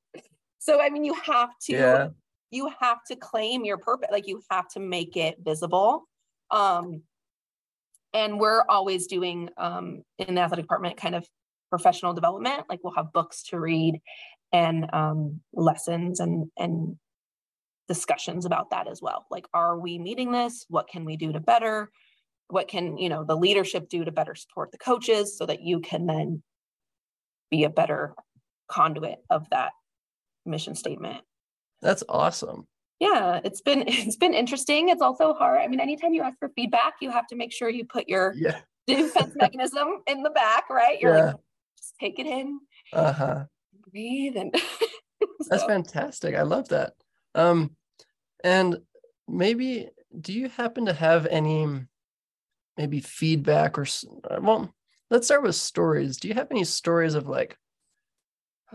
so 0.60 0.82
I 0.82 0.90
mean, 0.90 1.06
you 1.06 1.14
have 1.14 1.50
to 1.64 1.74
yeah. 1.74 2.08
you 2.52 2.72
have 2.80 3.00
to 3.10 3.16
claim 3.16 3.64
your 3.64 3.78
purpose, 3.78 4.10
like 4.12 4.28
you 4.28 4.42
have 4.52 4.68
to 4.70 4.80
make 4.80 5.16
it 5.16 5.38
visible. 5.40 6.04
Um, 6.52 7.04
and 8.14 8.40
we're 8.40 8.64
always 8.68 9.08
doing 9.08 9.50
um, 9.58 10.04
in 10.18 10.36
the 10.36 10.42
athletic 10.42 10.64
department 10.64 10.98
kind 10.98 11.14
of 11.14 11.28
professional 11.70 12.14
development. 12.14 12.64
Like 12.70 12.80
we'll 12.84 12.96
have 12.96 13.14
books 13.14 13.44
to 13.50 13.60
read 13.60 14.02
and 14.52 14.90
um, 14.94 15.42
lessons 15.54 16.20
and 16.20 16.50
and 16.58 16.98
discussions 17.88 18.46
about 18.46 18.70
that 18.72 18.88
as 18.88 19.02
well. 19.02 19.26
Like, 19.32 19.46
are 19.54 19.80
we 19.80 20.00
meeting 20.00 20.32
this? 20.32 20.66
What 20.70 20.88
can 20.88 21.06
we 21.06 21.18
do 21.18 21.32
to 21.32 21.40
better? 21.40 21.90
What 22.50 22.68
can 22.68 22.98
you 22.98 23.10
know 23.10 23.24
the 23.24 23.36
leadership 23.36 23.90
do 23.90 24.06
to 24.06 24.12
better 24.12 24.36
support 24.36 24.72
the 24.72 24.78
coaches 24.78 25.38
so 25.38 25.46
that 25.46 25.62
you 25.62 25.80
can 25.82 26.06
then 26.06 26.44
be 27.50 27.64
a 27.64 27.70
better 27.70 28.14
conduit 28.68 29.20
of 29.30 29.50
that 29.50 29.72
mission 30.46 30.76
statement. 30.76 31.22
That's 31.82 32.04
awesome. 32.10 32.68
Yeah, 33.00 33.40
it's 33.44 33.62
been 33.62 33.84
it's 33.88 34.16
been 34.16 34.34
interesting. 34.34 34.90
It's 34.90 35.02
also 35.02 35.34
hard. 35.34 35.62
I 35.62 35.68
mean, 35.68 35.80
anytime 35.80 36.14
you 36.14 36.22
ask 36.22 36.38
for 36.40 36.50
feedback, 36.56 36.96
you 37.02 37.12
have 37.12 37.28
to 37.28 37.36
make 37.36 37.52
sure 37.52 37.70
you 37.70 37.86
put 37.86 38.08
your 38.08 38.34
yeah. 38.36 38.60
defense 38.88 39.34
mechanism 39.36 39.88
in 40.08 40.24
the 40.24 40.30
back, 40.30 40.70
right? 40.70 41.00
You're 41.00 41.18
yeah. 41.18 41.26
like, 41.26 41.36
just 41.78 41.94
take 42.00 42.20
it 42.20 42.26
in. 42.26 42.60
Uh-huh. 42.94 43.46
Breathe 43.92 44.38
and 44.38 44.52
so. 44.60 45.48
That's 45.50 45.64
fantastic. 45.64 46.36
I 46.36 46.44
love 46.44 46.70
that. 46.70 46.94
Um 47.38 47.72
and 48.44 48.78
maybe 49.28 49.90
do 50.20 50.34
you 50.34 50.50
happen 50.50 50.86
to 50.86 50.94
have 50.94 51.26
any 51.26 51.68
maybe 52.78 53.00
feedback 53.00 53.78
or 53.78 53.86
well, 54.42 54.74
let's 55.10 55.28
start 55.28 55.44
with 55.44 55.56
stories. 55.56 56.18
Do 56.18 56.28
you 56.28 56.34
have 56.34 56.52
any 56.52 56.64
stories 56.64 57.16
of 57.16 57.28
like 57.28 57.58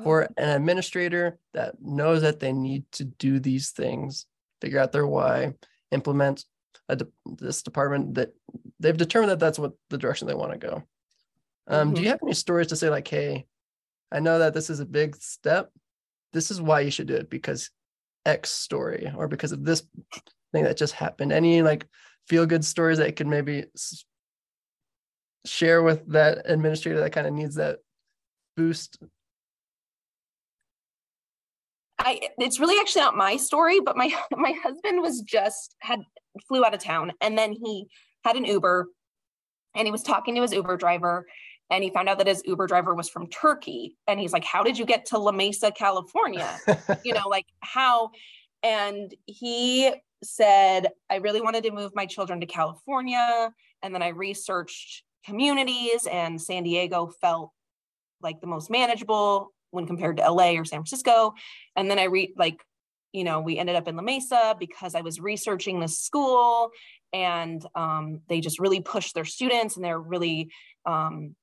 for 0.02 0.28
an 0.36 0.48
administrator 0.48 1.38
that 1.52 1.74
knows 1.80 2.22
that 2.22 2.40
they 2.40 2.52
need 2.52 2.84
to 2.92 3.04
do 3.04 3.38
these 3.38 3.70
things, 3.70 4.26
figure 4.60 4.78
out 4.78 4.92
their 4.92 5.06
why, 5.06 5.52
implement 5.90 6.44
a 6.88 6.96
de- 6.96 7.06
this 7.38 7.62
department 7.62 8.14
that 8.14 8.32
they've 8.80 8.96
determined 8.96 9.30
that 9.30 9.38
that's 9.38 9.58
what 9.58 9.72
the 9.90 9.98
direction 9.98 10.26
they 10.26 10.34
want 10.34 10.52
to 10.52 10.58
go. 10.58 10.82
Um, 11.68 11.88
mm-hmm. 11.88 11.94
Do 11.94 12.02
you 12.02 12.08
have 12.08 12.20
any 12.22 12.34
stories 12.34 12.68
to 12.68 12.76
say 12.76 12.88
like, 12.88 13.06
hey, 13.06 13.46
I 14.10 14.20
know 14.20 14.38
that 14.38 14.54
this 14.54 14.70
is 14.70 14.80
a 14.80 14.86
big 14.86 15.16
step. 15.16 15.70
This 16.32 16.50
is 16.50 16.60
why 16.60 16.80
you 16.80 16.90
should 16.90 17.06
do 17.06 17.14
it 17.14 17.30
because 17.30 17.70
X 18.26 18.50
story 18.50 19.12
or 19.16 19.28
because 19.28 19.52
of 19.52 19.64
this 19.64 19.82
thing 20.52 20.64
that 20.64 20.76
just 20.76 20.94
happened. 20.94 21.32
Any 21.32 21.62
like 21.62 21.86
feel 22.28 22.46
good 22.46 22.64
stories 22.64 22.98
that 22.98 23.06
you 23.08 23.12
could 23.12 23.26
maybe 23.26 23.64
share 25.44 25.82
with 25.82 26.06
that 26.08 26.42
administrator 26.44 27.00
that 27.00 27.12
kind 27.12 27.26
of 27.26 27.32
needs 27.32 27.56
that 27.56 27.78
boost 28.56 28.98
I 32.04 32.20
it's 32.38 32.58
really 32.58 32.80
actually 32.80 33.02
not 33.02 33.16
my 33.16 33.36
story, 33.36 33.80
but 33.80 33.96
my 33.96 34.12
my 34.36 34.52
husband 34.62 35.00
was 35.00 35.20
just 35.20 35.76
had 35.80 36.00
flew 36.48 36.64
out 36.64 36.74
of 36.74 36.80
town 36.80 37.12
and 37.20 37.36
then 37.36 37.52
he 37.52 37.86
had 38.24 38.36
an 38.36 38.44
Uber 38.44 38.88
and 39.74 39.86
he 39.86 39.92
was 39.92 40.02
talking 40.02 40.34
to 40.34 40.42
his 40.42 40.52
Uber 40.52 40.76
driver 40.76 41.26
and 41.72 41.82
he 41.82 41.90
found 41.90 42.08
out 42.08 42.18
that 42.18 42.26
his 42.26 42.42
Uber 42.44 42.66
driver 42.66 42.94
was 42.94 43.08
from 43.08 43.26
Turkey 43.28 43.96
and 44.06 44.20
he's 44.20 44.32
like 44.32 44.44
how 44.44 44.62
did 44.62 44.78
you 44.78 44.84
get 44.84 45.06
to 45.06 45.18
La 45.18 45.32
Mesa, 45.32 45.72
California? 45.72 46.58
you 47.04 47.14
know, 47.14 47.28
like 47.28 47.46
how 47.60 48.10
and 48.62 49.12
he 49.26 49.92
said 50.22 50.88
I 51.10 51.16
really 51.16 51.40
wanted 51.40 51.64
to 51.64 51.72
move 51.72 51.92
my 51.94 52.06
children 52.06 52.40
to 52.40 52.46
California 52.46 53.52
and 53.82 53.94
then 53.94 54.02
I 54.02 54.08
researched 54.08 55.02
communities 55.24 56.06
and 56.06 56.40
San 56.40 56.62
Diego 56.62 57.10
felt 57.20 57.50
like 58.20 58.40
the 58.40 58.46
most 58.46 58.70
manageable 58.70 59.52
when 59.70 59.86
compared 59.86 60.18
to 60.18 60.30
LA 60.30 60.52
or 60.52 60.64
San 60.64 60.80
Francisco. 60.80 61.32
And 61.74 61.90
then 61.90 61.98
I 61.98 62.04
read 62.04 62.32
like, 62.36 62.62
you 63.12 63.24
know, 63.24 63.40
we 63.40 63.58
ended 63.58 63.76
up 63.76 63.88
in 63.88 63.96
La 63.96 64.02
Mesa 64.02 64.54
because 64.58 64.94
I 64.94 65.00
was 65.00 65.20
researching 65.20 65.80
this 65.80 65.98
school 65.98 66.70
and 67.12 67.64
um, 67.74 68.20
they 68.28 68.40
just 68.40 68.60
really 68.60 68.80
push 68.80 69.12
their 69.12 69.24
students 69.24 69.76
and 69.76 69.84
they're 69.84 69.98
really 69.98 70.50
um, 70.86 71.34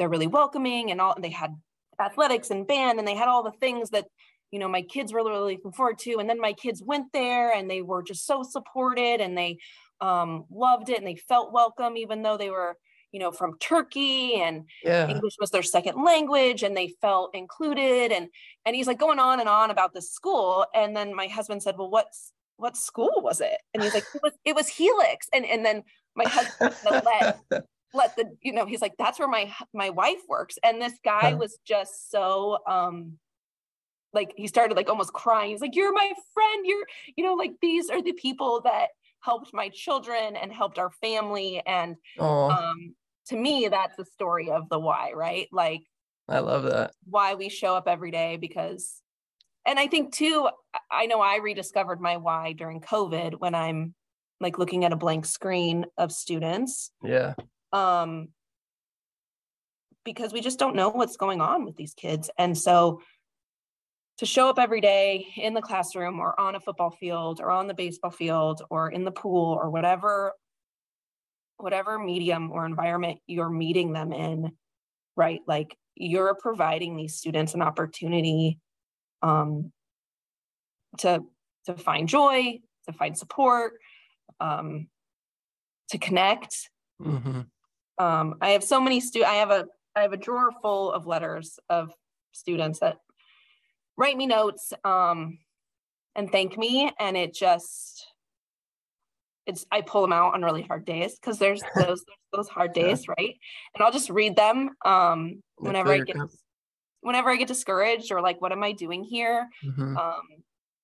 they're 0.00 0.08
really 0.08 0.26
welcoming 0.26 0.90
and 0.90 1.00
all 1.00 1.14
and 1.14 1.22
they 1.22 1.30
had 1.30 1.54
athletics 2.00 2.50
and 2.50 2.66
band 2.66 2.98
and 2.98 3.06
they 3.06 3.14
had 3.14 3.28
all 3.28 3.42
the 3.42 3.52
things 3.52 3.90
that 3.90 4.06
you 4.50 4.58
know 4.58 4.66
my 4.66 4.80
kids 4.80 5.12
were 5.12 5.22
really 5.22 5.54
looking 5.54 5.72
forward 5.72 5.98
to 5.98 6.16
and 6.18 6.28
then 6.28 6.40
my 6.40 6.54
kids 6.54 6.82
went 6.82 7.12
there 7.12 7.52
and 7.52 7.70
they 7.70 7.82
were 7.82 8.02
just 8.02 8.26
so 8.26 8.42
supported 8.42 9.20
and 9.20 9.36
they 9.36 9.58
um, 10.00 10.46
loved 10.50 10.88
it 10.88 10.96
and 10.96 11.06
they 11.06 11.16
felt 11.16 11.52
welcome 11.52 11.98
even 11.98 12.22
though 12.22 12.38
they 12.38 12.48
were 12.48 12.76
you 13.12 13.18
know, 13.18 13.32
from 13.32 13.58
Turkey 13.58 14.36
and 14.36 14.66
yeah. 14.84 15.08
English 15.08 15.34
was 15.40 15.50
their 15.50 15.64
second 15.64 16.02
language 16.02 16.62
and 16.62 16.76
they 16.76 16.94
felt 17.00 17.34
included. 17.34 18.12
And 18.12 18.28
and 18.64 18.76
he's 18.76 18.86
like 18.86 19.00
going 19.00 19.18
on 19.18 19.40
and 19.40 19.48
on 19.48 19.70
about 19.70 19.92
this 19.94 20.12
school. 20.12 20.64
And 20.74 20.96
then 20.96 21.14
my 21.14 21.26
husband 21.26 21.62
said, 21.62 21.76
Well, 21.76 21.90
what's 21.90 22.32
what 22.56 22.76
school 22.76 23.14
was 23.16 23.40
it? 23.40 23.58
And 23.74 23.82
he's 23.82 23.94
like, 23.94 24.04
It 24.14 24.20
was 24.22 24.32
it 24.44 24.54
was 24.54 24.68
Helix. 24.68 25.26
And 25.32 25.44
and 25.44 25.64
then 25.64 25.82
my 26.14 26.24
husband 26.28 26.74
let 26.84 27.64
let 27.92 28.16
the, 28.16 28.36
you 28.40 28.52
know, 28.52 28.66
he's 28.66 28.82
like, 28.82 28.94
that's 28.98 29.18
where 29.18 29.28
my 29.28 29.52
my 29.74 29.90
wife 29.90 30.20
works. 30.28 30.58
And 30.62 30.80
this 30.80 30.94
guy 31.04 31.34
was 31.34 31.58
just 31.66 32.10
so 32.10 32.58
um 32.68 33.18
like 34.12 34.32
he 34.36 34.46
started 34.46 34.76
like 34.76 34.88
almost 34.88 35.12
crying. 35.12 35.50
He's 35.50 35.60
like, 35.60 35.76
You're 35.76 35.92
my 35.92 36.12
friend. 36.34 36.66
You're, 36.66 36.86
you 37.16 37.24
know, 37.24 37.34
like 37.34 37.52
these 37.60 37.90
are 37.90 38.02
the 38.02 38.12
people 38.12 38.60
that 38.64 38.88
helped 39.20 39.52
my 39.52 39.68
children 39.68 40.36
and 40.36 40.52
helped 40.52 40.78
our 40.78 40.90
family. 40.90 41.62
And 41.66 41.96
um 42.50 42.94
to 43.26 43.36
me 43.36 43.68
that's 43.68 43.96
the 43.96 44.04
story 44.04 44.50
of 44.50 44.68
the 44.68 44.78
why 44.78 45.12
right? 45.14 45.48
Like 45.52 45.82
i 46.28 46.38
love 46.38 46.62
that. 46.62 46.92
why 47.08 47.34
we 47.34 47.48
show 47.48 47.74
up 47.74 47.88
every 47.88 48.12
day 48.12 48.36
because 48.36 49.02
and 49.66 49.80
i 49.80 49.88
think 49.88 50.14
too 50.14 50.48
i 50.88 51.06
know 51.06 51.20
i 51.20 51.38
rediscovered 51.38 52.00
my 52.00 52.18
why 52.18 52.52
during 52.52 52.80
covid 52.80 53.34
when 53.40 53.52
i'm 53.52 53.94
like 54.40 54.56
looking 54.56 54.84
at 54.84 54.92
a 54.92 54.96
blank 54.96 55.26
screen 55.26 55.86
of 55.98 56.12
students. 56.12 56.92
Yeah 57.02 57.34
um 57.72 58.28
because 60.04 60.32
we 60.32 60.40
just 60.40 60.58
don't 60.58 60.76
know 60.76 60.88
what's 60.88 61.16
going 61.16 61.40
on 61.40 61.64
with 61.64 61.76
these 61.76 61.94
kids 61.94 62.30
and 62.38 62.56
so 62.56 63.00
to 64.18 64.26
show 64.26 64.50
up 64.50 64.58
every 64.58 64.80
day 64.80 65.26
in 65.36 65.54
the 65.54 65.62
classroom 65.62 66.20
or 66.20 66.38
on 66.38 66.54
a 66.54 66.60
football 66.60 66.90
field 66.90 67.40
or 67.40 67.50
on 67.50 67.66
the 67.66 67.74
baseball 67.74 68.10
field 68.10 68.62
or 68.68 68.90
in 68.90 69.04
the 69.04 69.10
pool 69.10 69.58
or 69.60 69.70
whatever 69.70 70.32
whatever 71.62 71.98
medium 71.98 72.50
or 72.50 72.66
environment 72.66 73.18
you're 73.26 73.50
meeting 73.50 73.92
them 73.92 74.12
in, 74.12 74.52
right? 75.16 75.40
Like 75.46 75.76
you're 75.94 76.34
providing 76.34 76.96
these 76.96 77.16
students 77.16 77.54
an 77.54 77.62
opportunity 77.62 78.58
um, 79.22 79.72
to 80.98 81.22
to 81.66 81.74
find 81.74 82.08
joy, 82.08 82.60
to 82.86 82.92
find 82.92 83.16
support, 83.16 83.74
um, 84.40 84.88
to 85.90 85.98
connect. 85.98 86.70
Mm-hmm. 87.00 87.42
Um, 88.00 88.36
I 88.40 88.50
have 88.50 88.64
so 88.64 88.80
many 88.80 89.00
stu. 89.00 89.24
I 89.24 89.34
have 89.34 89.50
a 89.50 89.66
I 89.94 90.02
have 90.02 90.12
a 90.12 90.16
drawer 90.16 90.50
full 90.62 90.92
of 90.92 91.06
letters 91.06 91.58
of 91.68 91.92
students 92.32 92.80
that 92.80 92.96
write 93.96 94.16
me 94.16 94.26
notes 94.26 94.72
um, 94.84 95.38
and 96.16 96.30
thank 96.30 96.56
me. 96.56 96.90
And 96.98 97.16
it 97.16 97.34
just, 97.34 98.06
it's, 99.46 99.66
I 99.70 99.82
pull 99.82 100.02
them 100.02 100.12
out 100.12 100.34
on 100.34 100.42
really 100.42 100.62
hard 100.62 100.84
days 100.84 101.18
because 101.18 101.38
there's 101.38 101.62
those, 101.76 102.04
those 102.32 102.48
hard 102.48 102.72
days, 102.72 103.04
yeah. 103.06 103.14
right? 103.18 103.34
And 103.74 103.84
I'll 103.84 103.92
just 103.92 104.10
read 104.10 104.36
them 104.36 104.70
um, 104.84 105.42
whenever 105.56 105.92
I 105.92 105.98
get, 105.98 106.16
whenever 107.00 107.30
I 107.30 107.36
get 107.36 107.48
discouraged 107.48 108.12
or 108.12 108.20
like, 108.20 108.40
what 108.40 108.52
am 108.52 108.62
I 108.62 108.72
doing 108.72 109.04
here? 109.04 109.48
Mm-hmm. 109.64 109.96
Um, 109.96 110.22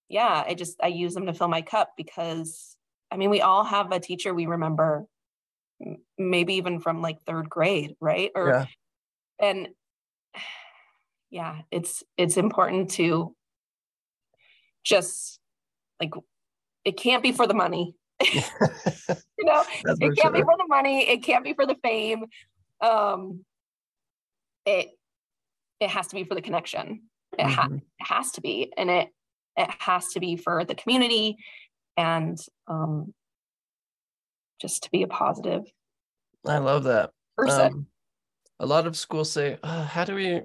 yeah, 0.09 0.45
I 0.47 0.55
just, 0.55 0.77
I 0.83 0.89
use 0.89 1.15
them 1.15 1.27
to 1.27 1.35
fill 1.35 1.49
my 1.49 1.63
cup 1.63 1.93
because 1.97 2.77
I 3.11 3.17
mean, 3.17 3.31
we 3.31 3.41
all 3.41 3.65
have 3.65 3.93
a 3.93 4.01
teacher 4.01 4.35
we 4.35 4.47
remember 4.47 5.07
maybe 6.19 6.55
even 6.55 6.81
from 6.81 7.03
like 7.03 7.23
third 7.27 7.49
grade, 7.49 7.97
right? 8.01 8.31
Or 8.35 8.49
yeah. 8.49 8.67
and 9.39 9.69
yeah, 11.31 11.63
it's 11.71 12.03
it's 12.17 12.37
important 12.37 12.91
to 12.93 13.35
just 14.85 15.41
like 16.01 16.13
it 16.85 16.97
can't 16.97 17.23
be 17.23 17.33
for 17.33 17.47
the 17.47 17.55
money. 17.55 17.95
you 18.21 18.43
know, 19.41 19.65
That's 19.85 19.99
it 20.01 20.17
can't 20.17 20.19
sure. 20.19 20.31
be 20.33 20.43
for 20.43 20.57
the 20.57 20.67
money, 20.69 21.09
it 21.09 21.23
can't 21.23 21.45
be 21.45 21.53
for 21.53 21.67
the 21.67 21.77
fame. 21.83 22.25
Um 22.81 23.45
it 24.65 24.91
it 25.81 25.91
has 25.91 26.09
to 26.09 26.15
be 26.17 26.25
for 26.25 26.35
the 26.35 26.43
connection. 26.43 27.03
It, 27.39 27.43
mm-hmm. 27.43 27.51
ha- 27.51 27.69
it 27.73 27.83
has 28.07 28.31
to 28.33 28.41
be 28.41 28.73
and 28.77 28.89
it 28.89 29.09
it 29.57 29.71
has 29.81 30.09
to 30.13 30.21
be 30.21 30.37
for 30.37 30.65
the 30.65 30.75
community 30.75 31.37
and 31.97 32.39
um 32.69 33.13
just 34.61 34.83
to 34.85 34.91
be 34.91 35.03
a 35.03 35.09
positive 35.09 35.65
I 36.47 36.59
love 36.59 36.85
that. 36.85 37.11
Person. 37.37 37.61
Um, 37.61 37.87
a 38.61 38.67
lot 38.67 38.87
of 38.87 38.97
schools 38.97 39.31
say, 39.31 39.59
oh, 39.63 39.83
"How 39.83 40.05
do 40.05 40.15
we 40.15 40.43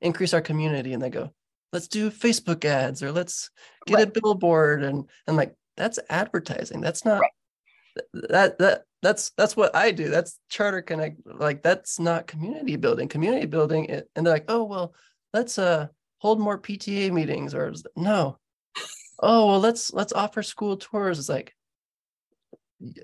increase 0.00 0.34
our 0.34 0.40
community?" 0.40 0.92
And 0.92 1.02
they 1.02 1.10
go, 1.10 1.30
"Let's 1.72 1.88
do 1.88 2.10
Facebook 2.10 2.64
ads 2.64 3.02
or 3.02 3.12
let's 3.12 3.50
get 3.86 3.94
right. 3.96 4.08
a 4.08 4.20
billboard." 4.20 4.82
And 4.82 5.08
and 5.26 5.36
like 5.36 5.54
that's 5.76 5.98
advertising. 6.10 6.80
That's 6.80 7.04
not 7.04 7.20
right. 7.20 7.30
that 8.28 8.58
that 8.58 8.82
that's 9.02 9.30
that's 9.36 9.56
what 9.56 9.74
I 9.74 9.92
do. 9.92 10.08
That's 10.08 10.38
Charter 10.50 10.82
Connect. 10.82 11.20
Like 11.24 11.62
that's 11.62 11.98
not 11.98 12.26
community 12.26 12.76
building. 12.76 13.08
Community 13.08 13.46
building, 13.46 13.90
and 13.90 14.26
they're 14.26 14.34
like, 14.34 14.46
"Oh 14.48 14.64
well, 14.64 14.94
let's 15.32 15.58
uh 15.58 15.88
hold 16.18 16.40
more 16.40 16.58
PTA 16.58 17.10
meetings." 17.12 17.54
Or 17.54 17.72
no, 17.96 18.36
oh 19.20 19.46
well, 19.46 19.60
let's 19.60 19.92
let's 19.94 20.12
offer 20.12 20.42
school 20.42 20.76
tours. 20.76 21.18
It's 21.18 21.30
like 21.30 21.54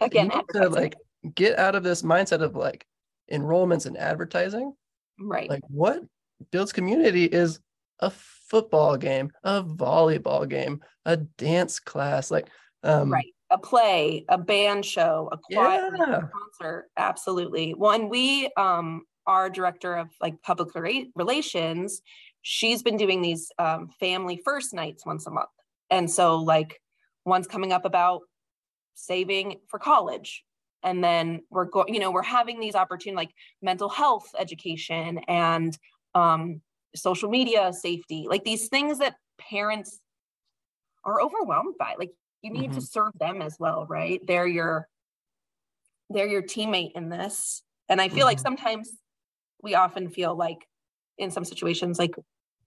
again, 0.00 0.30
to 0.52 0.68
like 0.68 0.94
get 1.34 1.58
out 1.58 1.74
of 1.74 1.82
this 1.82 2.02
mindset 2.02 2.42
of 2.42 2.54
like 2.54 2.86
enrollments 3.30 3.86
and 3.86 3.96
advertising. 3.96 4.72
Right. 5.18 5.48
Like 5.48 5.62
what 5.68 6.02
builds 6.50 6.72
community 6.72 7.24
is 7.24 7.60
a 8.00 8.10
football 8.10 8.96
game, 8.96 9.30
a 9.42 9.62
volleyball 9.62 10.48
game, 10.48 10.82
a 11.04 11.16
dance 11.16 11.78
class, 11.78 12.30
like 12.30 12.48
um 12.82 13.12
right. 13.12 13.32
A 13.50 13.58
play, 13.58 14.24
a 14.28 14.36
band 14.36 14.84
show, 14.84 15.28
a 15.30 15.38
choir, 15.38 15.94
yeah. 15.96 16.16
a 16.16 16.20
concert. 16.20 16.86
Absolutely. 16.96 17.74
When 17.74 18.08
we 18.08 18.50
um 18.56 19.02
our 19.26 19.50
director 19.50 19.94
of 19.94 20.08
like 20.20 20.40
public 20.42 20.68
relations, 21.14 22.02
she's 22.42 22.82
been 22.82 22.96
doing 22.96 23.22
these 23.22 23.50
um, 23.58 23.88
family 23.98 24.40
first 24.44 24.72
nights 24.72 25.04
once 25.04 25.26
a 25.26 25.30
month. 25.30 25.48
And 25.90 26.10
so 26.10 26.36
like 26.36 26.80
one's 27.24 27.46
coming 27.46 27.72
up 27.72 27.84
about 27.84 28.22
saving 28.96 29.60
for 29.68 29.78
college 29.78 30.42
and 30.82 31.02
then 31.02 31.42
we're 31.50 31.66
going 31.66 31.92
you 31.92 32.00
know 32.00 32.10
we're 32.10 32.22
having 32.22 32.58
these 32.58 32.74
opportunities 32.74 33.16
like 33.16 33.34
mental 33.60 33.88
health 33.88 34.30
education 34.38 35.18
and 35.28 35.76
um, 36.14 36.60
social 36.94 37.28
media 37.28 37.72
safety 37.72 38.26
like 38.28 38.44
these 38.44 38.68
things 38.68 38.98
that 38.98 39.16
parents 39.38 40.00
are 41.04 41.20
overwhelmed 41.20 41.74
by 41.78 41.94
like 41.98 42.10
you 42.42 42.50
need 42.50 42.70
mm-hmm. 42.70 42.78
to 42.78 42.80
serve 42.80 43.12
them 43.18 43.42
as 43.42 43.56
well 43.58 43.86
right 43.88 44.20
they're 44.26 44.46
your 44.46 44.88
they're 46.10 46.28
your 46.28 46.42
teammate 46.42 46.92
in 46.94 47.10
this 47.10 47.62
and 47.88 48.00
i 48.00 48.08
feel 48.08 48.18
mm-hmm. 48.18 48.26
like 48.26 48.38
sometimes 48.38 48.90
we 49.62 49.74
often 49.74 50.08
feel 50.08 50.34
like 50.34 50.66
in 51.18 51.30
some 51.30 51.44
situations 51.44 51.98
like 51.98 52.14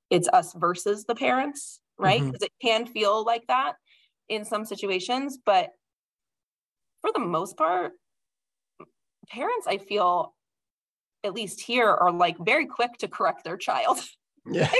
it's 0.09 0.29
us 0.29 0.53
versus 0.53 1.05
the 1.05 1.15
parents 1.15 1.81
right 1.97 2.19
because 2.19 2.41
mm-hmm. 2.41 2.45
it 2.45 2.51
can 2.61 2.85
feel 2.85 3.25
like 3.25 3.45
that 3.47 3.73
in 4.27 4.45
some 4.45 4.63
situations 4.63 5.39
but 5.43 5.71
for 7.01 7.11
the 7.13 7.19
most 7.19 7.57
part 7.57 7.93
parents, 9.29 9.67
I 9.67 9.77
feel, 9.77 10.33
at 11.23 11.33
least 11.33 11.61
here, 11.61 11.89
are 11.89 12.11
like 12.11 12.37
very 12.39 12.65
quick 12.65 12.97
to 12.99 13.07
correct 13.07 13.43
their 13.43 13.57
child. 13.57 13.99
Yeah. 14.51 14.71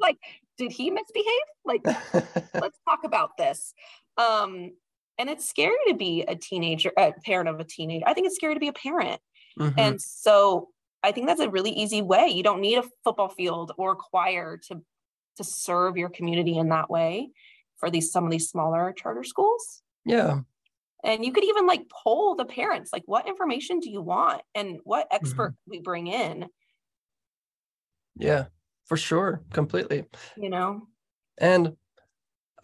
like, 0.00 0.16
did 0.56 0.72
he 0.72 0.90
misbehave? 0.90 1.26
Like, 1.62 1.84
let's 2.54 2.78
talk 2.88 3.00
about 3.04 3.36
this. 3.36 3.74
Um, 4.16 4.70
and 5.18 5.28
it's 5.28 5.46
scary 5.46 5.76
to 5.88 5.94
be 5.94 6.22
a 6.22 6.34
teenager, 6.34 6.92
a 6.96 7.12
parent 7.26 7.48
of 7.48 7.60
a 7.60 7.64
teenager. 7.64 8.06
I 8.06 8.14
think 8.14 8.26
it's 8.26 8.36
scary 8.36 8.54
to 8.54 8.60
be 8.60 8.68
a 8.68 8.72
parent. 8.72 9.20
Mm-hmm. 9.58 9.78
And 9.78 10.00
so 10.00 10.68
I 11.02 11.12
think 11.12 11.26
that's 11.26 11.42
a 11.42 11.50
really 11.50 11.72
easy 11.72 12.00
way. 12.00 12.28
You 12.28 12.42
don't 12.42 12.62
need 12.62 12.78
a 12.78 12.84
football 13.04 13.28
field 13.28 13.72
or 13.76 13.96
choir 13.96 14.58
to 14.68 14.80
to 15.36 15.44
serve 15.44 15.98
your 15.98 16.08
community 16.08 16.56
in 16.56 16.70
that 16.70 16.88
way 16.88 17.30
for 17.76 17.90
these 17.90 18.10
some 18.10 18.24
of 18.24 18.30
these 18.30 18.48
smaller 18.48 18.94
charter 18.96 19.24
schools. 19.24 19.82
Yeah 20.06 20.40
and 21.04 21.24
you 21.24 21.32
could 21.32 21.44
even 21.44 21.66
like 21.66 21.88
poll 21.90 22.34
the 22.34 22.44
parents 22.44 22.90
like 22.92 23.04
what 23.06 23.28
information 23.28 23.80
do 23.80 23.90
you 23.90 24.02
want 24.02 24.42
and 24.54 24.78
what 24.84 25.06
expert 25.10 25.52
mm-hmm. 25.52 25.70
we 25.70 25.80
bring 25.80 26.06
in? 26.06 26.46
Yeah 28.16 28.46
for 28.88 28.96
sure 28.96 29.42
completely. 29.52 30.04
You 30.36 30.50
know? 30.50 30.88
And 31.38 31.76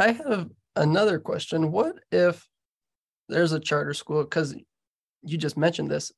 i 0.00 0.10
have 0.10 0.48
another 0.74 1.20
question. 1.20 1.70
What 1.70 1.96
if 2.10 2.48
there's 3.28 3.52
a 3.52 3.60
charter 3.60 3.94
school 3.94 4.24
because 4.24 4.56
you 5.22 5.38
just 5.38 5.56
mentioned 5.56 5.90
this 5.90 6.12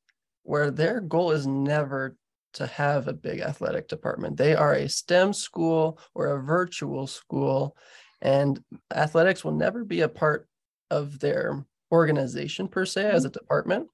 where 0.44 0.70
their 0.70 1.00
goal 1.00 1.32
is 1.32 1.46
never 1.46 2.16
to 2.54 2.66
have 2.66 3.06
a 3.06 3.12
big 3.12 3.40
athletic 3.40 3.86
department. 3.88 4.36
They 4.36 4.54
are 4.54 4.72
a 4.72 4.88
stem 4.88 5.32
school 5.32 6.00
or 6.14 6.28
a 6.28 6.42
virtual 6.42 7.06
school 7.06 7.76
and 8.22 8.58
athletics 8.94 9.44
will 9.44 9.52
never 9.52 9.84
be 9.84 10.00
a 10.00 10.08
part 10.08 10.48
of 10.90 11.18
their 11.18 11.64
organization 11.92 12.68
per 12.68 12.84
se 12.84 13.04
as 13.06 13.22
mm-hmm. 13.22 13.28
a 13.28 13.30
department. 13.30 13.88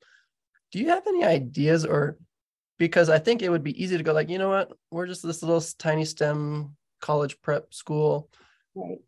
Do 0.70 0.78
you 0.78 0.88
have 0.88 1.06
any 1.06 1.24
ideas 1.24 1.84
or 1.84 2.16
because 2.78 3.08
i 3.10 3.18
think 3.18 3.42
it 3.42 3.50
would 3.50 3.62
be 3.62 3.80
easy 3.80 3.96
to 3.96 4.02
go 4.02 4.12
like 4.12 4.30
you 4.30 4.38
know 4.38 4.48
what? 4.48 4.72
We're 4.90 5.06
just 5.06 5.22
this 5.22 5.42
little 5.42 5.62
tiny 5.78 6.04
stem 6.04 6.76
college 7.00 7.40
prep 7.42 7.74
school 7.74 8.30
right. 8.74 8.98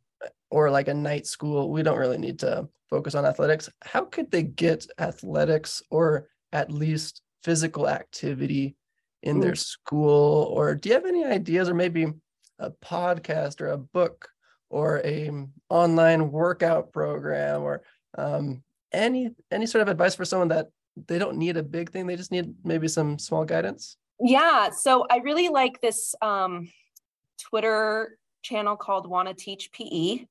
or 0.51 0.70
like 0.70 0.88
a 0.88 0.94
night 0.94 1.27
school. 1.27 1.70
We 1.70 1.83
don't 1.83 1.99
really 1.99 2.18
need 2.18 2.40
to 2.40 2.68
focus 2.90 3.14
on 3.14 3.25
athletics. 3.25 3.70
How 3.83 4.05
could 4.05 4.31
they 4.31 4.42
get 4.42 4.87
athletics 4.99 5.83
or 5.90 6.29
at 6.53 6.70
least 6.70 7.23
physical 7.42 7.88
activity 7.88 8.77
in 9.23 9.40
their 9.40 9.55
school? 9.55 10.44
Or 10.53 10.75
do 10.75 10.88
you 10.88 10.94
have 10.94 11.07
any 11.07 11.25
ideas 11.25 11.68
or 11.68 11.75
maybe 11.75 12.07
a 12.59 12.70
podcast 12.70 13.61
or 13.61 13.68
a 13.68 13.79
book 13.79 14.29
or 14.70 15.01
a 15.05 15.31
online 15.70 16.31
workout 16.31 16.92
program 16.92 17.62
or 17.62 17.83
um, 18.18 18.62
any 18.94 19.30
any 19.50 19.66
sort 19.66 19.83
of 19.83 19.88
advice 19.88 20.14
for 20.14 20.24
someone 20.24 20.48
that 20.48 20.68
they 21.07 21.18
don't 21.18 21.37
need 21.37 21.57
a 21.57 21.62
big 21.62 21.90
thing 21.90 22.07
they 22.07 22.16
just 22.16 22.33
need 22.33 22.54
maybe 22.64 22.88
some 22.88 23.18
small 23.18 23.44
guidance? 23.44 23.96
Yeah 24.20 24.70
so 24.70 25.07
i 25.11 25.18
really 25.18 25.48
like 25.48 25.80
this 25.80 26.14
um, 26.22 26.70
twitter 27.38 28.16
channel 28.42 28.76
called 28.76 29.09
wanna 29.09 29.35
teach 29.35 29.72
pe 29.72 30.24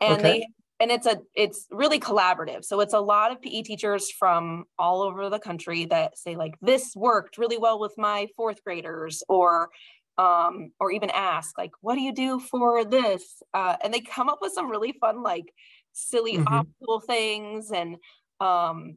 and 0.00 0.18
okay. 0.18 0.22
they 0.22 0.46
and 0.80 0.90
it's 0.90 1.06
a 1.06 1.20
it's 1.34 1.66
really 1.70 1.98
collaborative. 1.98 2.64
So 2.64 2.80
it's 2.80 2.94
a 2.94 3.00
lot 3.00 3.32
of 3.32 3.42
pe 3.42 3.62
teachers 3.62 4.10
from 4.10 4.64
all 4.78 5.02
over 5.02 5.28
the 5.28 5.38
country 5.38 5.86
that 5.86 6.16
say 6.16 6.36
like 6.36 6.54
this 6.60 6.94
worked 6.94 7.38
really 7.38 7.58
well 7.58 7.80
with 7.80 7.94
my 7.96 8.28
fourth 8.36 8.62
graders 8.62 9.22
or 9.28 9.70
um, 10.18 10.72
or 10.80 10.90
even 10.90 11.10
ask 11.10 11.56
like 11.58 11.72
what 11.80 11.94
do 11.94 12.00
you 12.00 12.12
do 12.12 12.38
for 12.38 12.84
this? 12.84 13.42
Uh, 13.54 13.76
and 13.82 13.92
they 13.92 14.00
come 14.00 14.28
up 14.28 14.38
with 14.40 14.52
some 14.52 14.70
really 14.70 14.92
fun 14.92 15.22
like 15.22 15.52
silly 15.92 16.36
mm-hmm. 16.36 16.52
optical 16.52 17.00
things 17.00 17.70
and 17.70 17.96
um 18.40 18.96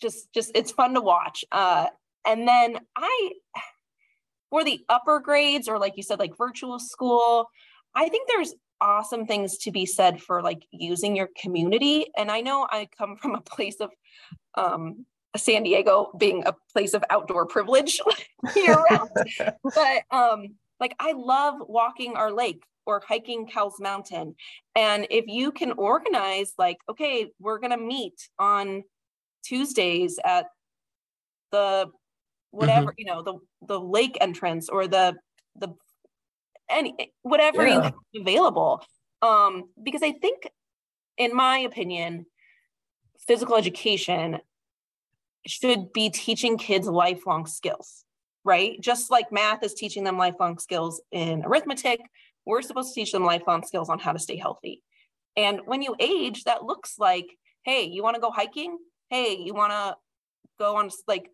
just 0.00 0.32
just 0.32 0.50
it's 0.54 0.70
fun 0.70 0.94
to 0.94 1.00
watch 1.00 1.44
uh 1.52 1.86
and 2.26 2.46
then 2.46 2.78
i 2.96 3.30
for 4.50 4.64
the 4.64 4.80
upper 4.88 5.20
grades 5.20 5.68
or 5.68 5.78
like 5.78 5.96
you 5.96 6.02
said 6.02 6.18
like 6.18 6.36
virtual 6.36 6.78
school 6.78 7.48
i 7.94 8.08
think 8.08 8.28
there's 8.28 8.54
awesome 8.80 9.26
things 9.26 9.58
to 9.58 9.70
be 9.70 9.84
said 9.84 10.22
for 10.22 10.40
like 10.42 10.64
using 10.70 11.16
your 11.16 11.28
community 11.40 12.06
and 12.16 12.30
i 12.30 12.40
know 12.40 12.66
i 12.70 12.88
come 12.96 13.16
from 13.16 13.34
a 13.34 13.40
place 13.40 13.76
of 13.80 13.90
um 14.54 15.04
san 15.36 15.62
diego 15.62 16.10
being 16.18 16.44
a 16.46 16.54
place 16.72 16.94
of 16.94 17.04
outdoor 17.10 17.46
privilege 17.46 18.00
year 18.56 18.76
round 18.90 19.10
but 19.74 20.02
um 20.10 20.48
like 20.80 20.94
i 21.00 21.12
love 21.12 21.56
walking 21.60 22.14
our 22.14 22.32
lake 22.32 22.62
or 22.88 23.02
hiking 23.06 23.46
Cowles 23.46 23.78
Mountain. 23.78 24.34
And 24.74 25.06
if 25.10 25.26
you 25.28 25.52
can 25.52 25.72
organize, 25.72 26.54
like, 26.56 26.78
okay, 26.88 27.30
we're 27.38 27.58
going 27.58 27.70
to 27.70 27.76
meet 27.76 28.28
on 28.38 28.82
Tuesdays 29.44 30.18
at 30.24 30.46
the 31.52 31.90
whatever, 32.50 32.90
mm-hmm. 32.92 32.98
you 32.98 33.04
know, 33.04 33.22
the 33.22 33.38
the 33.66 33.78
lake 33.78 34.16
entrance 34.20 34.70
or 34.70 34.88
the 34.88 35.16
the 35.56 35.68
any 36.70 37.12
whatever 37.22 37.66
you 37.66 37.80
have 37.80 37.94
available. 38.16 38.82
Um, 39.20 39.64
because 39.82 40.02
I 40.02 40.12
think, 40.12 40.50
in 41.18 41.36
my 41.36 41.58
opinion, 41.58 42.24
physical 43.26 43.56
education 43.56 44.38
should 45.46 45.92
be 45.92 46.08
teaching 46.08 46.56
kids 46.56 46.86
lifelong 46.86 47.46
skills, 47.46 48.04
right? 48.44 48.80
Just 48.80 49.10
like 49.10 49.30
math 49.30 49.62
is 49.62 49.74
teaching 49.74 50.04
them 50.04 50.16
lifelong 50.16 50.58
skills 50.58 51.02
in 51.12 51.44
arithmetic, 51.44 52.00
we're 52.48 52.62
supposed 52.62 52.94
to 52.94 53.00
teach 53.00 53.12
them 53.12 53.24
lifelong 53.24 53.62
skills 53.62 53.90
on 53.90 53.98
how 53.98 54.12
to 54.12 54.18
stay 54.18 54.36
healthy. 54.36 54.82
And 55.36 55.60
when 55.66 55.82
you 55.82 55.94
age, 56.00 56.44
that 56.44 56.64
looks 56.64 56.98
like, 56.98 57.26
hey, 57.62 57.84
you 57.84 58.02
want 58.02 58.14
to 58.14 58.20
go 58.20 58.30
hiking? 58.30 58.78
Hey, 59.10 59.36
you 59.36 59.52
want 59.54 59.72
to 59.72 59.96
go 60.58 60.76
on 60.76 60.90
like 61.06 61.30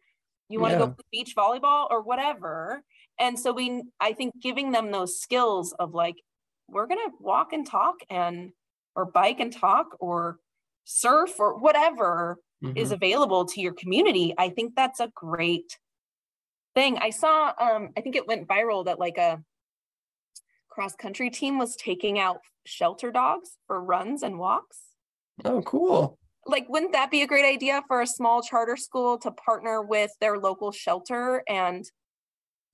you 0.49 0.61
want 0.61 0.75
to 0.75 0.79
yeah. 0.81 0.87
go 0.87 0.97
beach 1.13 1.35
volleyball 1.37 1.87
or 1.89 2.03
whatever. 2.03 2.83
And 3.19 3.39
so 3.39 3.53
we 3.53 3.85
I 4.01 4.13
think 4.13 4.35
giving 4.43 4.73
them 4.73 4.91
those 4.91 5.21
skills 5.21 5.73
of 5.79 5.95
like 5.95 6.17
we're 6.69 6.89
going 6.89 7.01
to 7.07 7.13
walk 7.21 7.53
and 7.53 7.67
talk 7.67 7.95
and 8.11 8.51
or 8.97 9.07
bike 9.07 9.39
and 9.39 9.53
talk 9.53 9.97
or 10.01 10.39
surf 10.85 11.39
or 11.39 11.59
whatever 11.59 12.39
mm-hmm. 12.63 12.77
is 12.77 12.91
available 12.91 13.45
to 13.47 13.61
your 13.61 13.73
community, 13.73 14.35
I 14.37 14.49
think 14.49 14.75
that's 14.75 15.01
a 15.01 15.13
great 15.15 15.79
thing. 16.75 16.99
I 16.99 17.11
saw 17.11 17.53
um 17.61 17.91
I 17.97 18.01
think 18.01 18.17
it 18.17 18.27
went 18.27 18.49
viral 18.49 18.85
that 18.87 18.99
like 18.99 19.17
a 19.17 19.41
cross 20.75 20.95
country 20.97 21.31
team 21.31 21.59
was 21.59 21.77
taking 21.77 22.19
out 22.19 22.41
shelter 22.67 23.13
dogs 23.13 23.51
for 23.67 23.83
runs 23.83 24.23
and 24.23 24.39
walks. 24.39 24.81
Oh, 25.45 25.63
cool. 25.63 26.19
Like, 26.47 26.69
wouldn't 26.69 26.93
that 26.93 27.11
be 27.11 27.23
a 27.23 27.27
great 27.27 27.45
idea 27.47 27.83
for 27.87 28.03
a 28.03 28.07
small 28.07 28.43
charter 28.43 28.77
school 28.77 29.17
to 29.19 29.31
partner 29.31 29.83
with 29.83 30.11
their 30.21 30.39
local 30.39 30.73
shelter 30.73 31.43
and 31.49 31.85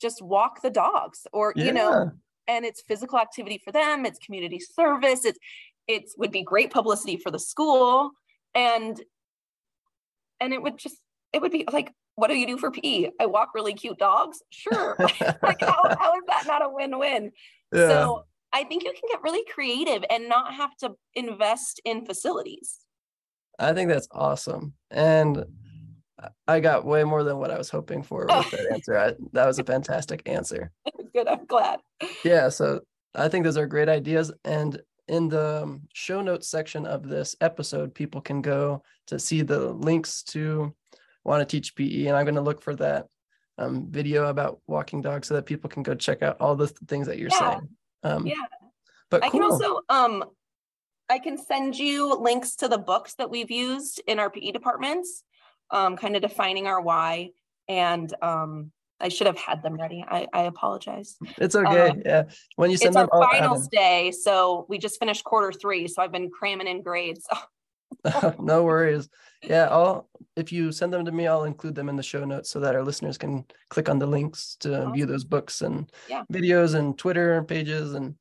just 0.00 0.22
walk 0.22 0.62
the 0.62 0.70
dogs 0.70 1.26
or, 1.32 1.52
yeah. 1.54 1.64
you 1.66 1.72
know, 1.72 2.10
and 2.48 2.64
it's 2.64 2.82
physical 2.82 3.18
activity 3.18 3.60
for 3.62 3.70
them, 3.70 4.06
it's 4.06 4.18
community 4.18 4.58
service, 4.58 5.24
it's 5.24 5.38
it 5.86 6.04
would 6.18 6.30
be 6.30 6.42
great 6.42 6.70
publicity 6.70 7.16
for 7.16 7.30
the 7.30 7.38
school 7.38 8.12
and 8.54 9.02
and 10.38 10.52
it 10.52 10.62
would 10.62 10.78
just 10.78 10.96
it 11.32 11.42
would 11.42 11.50
be 11.50 11.64
like 11.72 11.92
what 12.14 12.28
do 12.28 12.34
you 12.34 12.46
do 12.46 12.58
for 12.58 12.70
PE? 12.70 13.10
I 13.18 13.26
walk 13.26 13.54
really 13.54 13.72
cute 13.72 13.98
dogs. 13.98 14.42
Sure. 14.50 14.94
like 15.42 15.60
how, 15.60 15.96
how 15.98 16.14
is 16.16 16.22
that 16.26 16.44
not 16.46 16.62
a 16.62 16.68
win-win? 16.68 17.32
Yeah. 17.72 17.88
So 17.88 18.24
I 18.52 18.64
think 18.64 18.84
you 18.84 18.92
can 18.92 19.08
get 19.10 19.22
really 19.22 19.44
creative 19.52 20.04
and 20.10 20.28
not 20.28 20.54
have 20.54 20.76
to 20.78 20.92
invest 21.14 21.80
in 21.84 22.04
facilities. 22.04 22.80
I 23.58 23.72
think 23.72 23.90
that's 23.90 24.08
awesome. 24.10 24.74
And 24.90 25.44
I 26.46 26.60
got 26.60 26.84
way 26.84 27.04
more 27.04 27.22
than 27.22 27.38
what 27.38 27.50
I 27.50 27.58
was 27.58 27.70
hoping 27.70 28.02
for 28.02 28.26
with 28.26 28.50
that 28.50 28.66
answer. 28.72 28.98
I, 28.98 29.12
that 29.32 29.46
was 29.46 29.58
a 29.58 29.64
fantastic 29.64 30.22
answer. 30.26 30.70
Good. 31.14 31.28
I'm 31.28 31.46
glad. 31.46 31.80
Yeah. 32.24 32.48
So 32.48 32.80
I 33.14 33.28
think 33.28 33.44
those 33.44 33.56
are 33.56 33.66
great 33.66 33.88
ideas. 33.88 34.32
And 34.44 34.80
in 35.08 35.28
the 35.28 35.62
um, 35.64 35.82
show 35.92 36.20
notes 36.20 36.48
section 36.48 36.86
of 36.86 37.08
this 37.08 37.34
episode, 37.40 37.94
people 37.94 38.20
can 38.20 38.42
go 38.42 38.82
to 39.08 39.18
see 39.18 39.42
the 39.42 39.72
links 39.72 40.22
to 40.24 40.74
want 41.24 41.40
to 41.40 41.44
teach 41.44 41.74
PE. 41.74 42.06
And 42.06 42.16
I'm 42.16 42.24
going 42.24 42.36
to 42.36 42.40
look 42.40 42.62
for 42.62 42.74
that 42.76 43.06
um, 43.60 43.86
video 43.90 44.26
about 44.26 44.60
walking 44.66 45.00
dogs 45.02 45.28
so 45.28 45.34
that 45.34 45.46
people 45.46 45.70
can 45.70 45.82
go 45.82 45.94
check 45.94 46.22
out 46.22 46.40
all 46.40 46.56
the 46.56 46.66
things 46.88 47.06
that 47.06 47.18
you're 47.18 47.30
yeah. 47.30 47.50
saying. 47.50 47.68
Um, 48.02 48.26
yeah. 48.26 48.34
But 49.10 49.22
cool. 49.22 49.28
I 49.28 49.30
can 49.30 49.42
also 49.42 49.80
um, 49.88 50.24
I 51.08 51.18
can 51.18 51.36
send 51.36 51.78
you 51.78 52.14
links 52.16 52.56
to 52.56 52.68
the 52.68 52.78
books 52.78 53.14
that 53.14 53.30
we've 53.30 53.50
used 53.50 54.00
in 54.06 54.18
our 54.18 54.30
PE 54.30 54.52
departments, 54.52 55.24
um, 55.70 55.96
kind 55.96 56.16
of 56.16 56.22
defining 56.22 56.66
our 56.66 56.80
why. 56.80 57.30
And 57.68 58.12
um, 58.22 58.72
I 59.00 59.08
should 59.08 59.26
have 59.26 59.38
had 59.38 59.62
them 59.62 59.74
ready. 59.74 60.04
I, 60.06 60.26
I 60.32 60.42
apologize. 60.42 61.16
It's 61.38 61.54
okay. 61.54 61.90
Um, 61.90 62.02
yeah. 62.04 62.24
When 62.56 62.70
you 62.70 62.76
send 62.76 62.88
it's 62.88 62.96
them, 62.96 63.08
our 63.12 63.30
finals 63.30 63.68
day, 63.68 64.12
so 64.12 64.66
we 64.68 64.78
just 64.78 64.98
finished 64.98 65.24
quarter 65.24 65.52
three. 65.52 65.86
So 65.88 66.02
I've 66.02 66.12
been 66.12 66.30
cramming 66.30 66.66
in 66.66 66.82
grades. 66.82 67.26
no 68.38 68.64
worries. 68.64 69.08
Yeah, 69.42 69.68
I'll 69.70 70.08
if 70.36 70.52
you 70.52 70.72
send 70.72 70.92
them 70.92 71.04
to 71.04 71.12
me, 71.12 71.26
I'll 71.26 71.44
include 71.44 71.74
them 71.74 71.88
in 71.88 71.96
the 71.96 72.02
show 72.02 72.24
notes 72.24 72.50
so 72.50 72.60
that 72.60 72.74
our 72.74 72.82
listeners 72.82 73.18
can 73.18 73.44
click 73.68 73.88
on 73.88 73.98
the 73.98 74.06
links 74.06 74.56
to 74.60 74.80
awesome. 74.80 74.92
view 74.92 75.06
those 75.06 75.24
books 75.24 75.62
and 75.62 75.90
yeah. 76.08 76.24
videos 76.32 76.74
and 76.74 76.96
Twitter 76.96 77.42
pages 77.44 77.94
and 77.94 78.14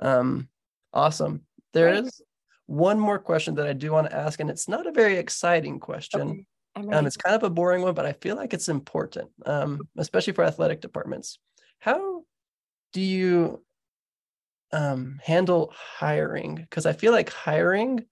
um 0.00 0.48
awesome. 0.92 1.42
There 1.72 1.86
right. 1.86 2.04
is 2.04 2.20
one 2.66 3.00
more 3.00 3.18
question 3.18 3.54
that 3.56 3.66
I 3.66 3.72
do 3.72 3.92
want 3.92 4.10
to 4.10 4.16
ask, 4.16 4.40
and 4.40 4.50
it's 4.50 4.68
not 4.68 4.86
a 4.86 4.92
very 4.92 5.16
exciting 5.16 5.80
question. 5.80 6.46
Okay. 6.76 6.94
Um, 6.94 7.06
it's 7.06 7.16
kind 7.16 7.34
of 7.34 7.42
a 7.42 7.50
boring 7.50 7.82
one, 7.82 7.94
but 7.94 8.06
I 8.06 8.12
feel 8.12 8.36
like 8.36 8.54
it's 8.54 8.68
important, 8.68 9.30
um, 9.46 9.80
especially 9.96 10.34
for 10.34 10.44
athletic 10.44 10.80
departments. 10.80 11.38
How 11.80 12.22
do 12.92 13.00
you 13.00 13.64
um, 14.72 15.18
handle 15.24 15.72
hiring? 15.74 16.56
Because 16.56 16.86
I 16.86 16.92
feel 16.92 17.12
like 17.12 17.30
hiring 17.30 18.04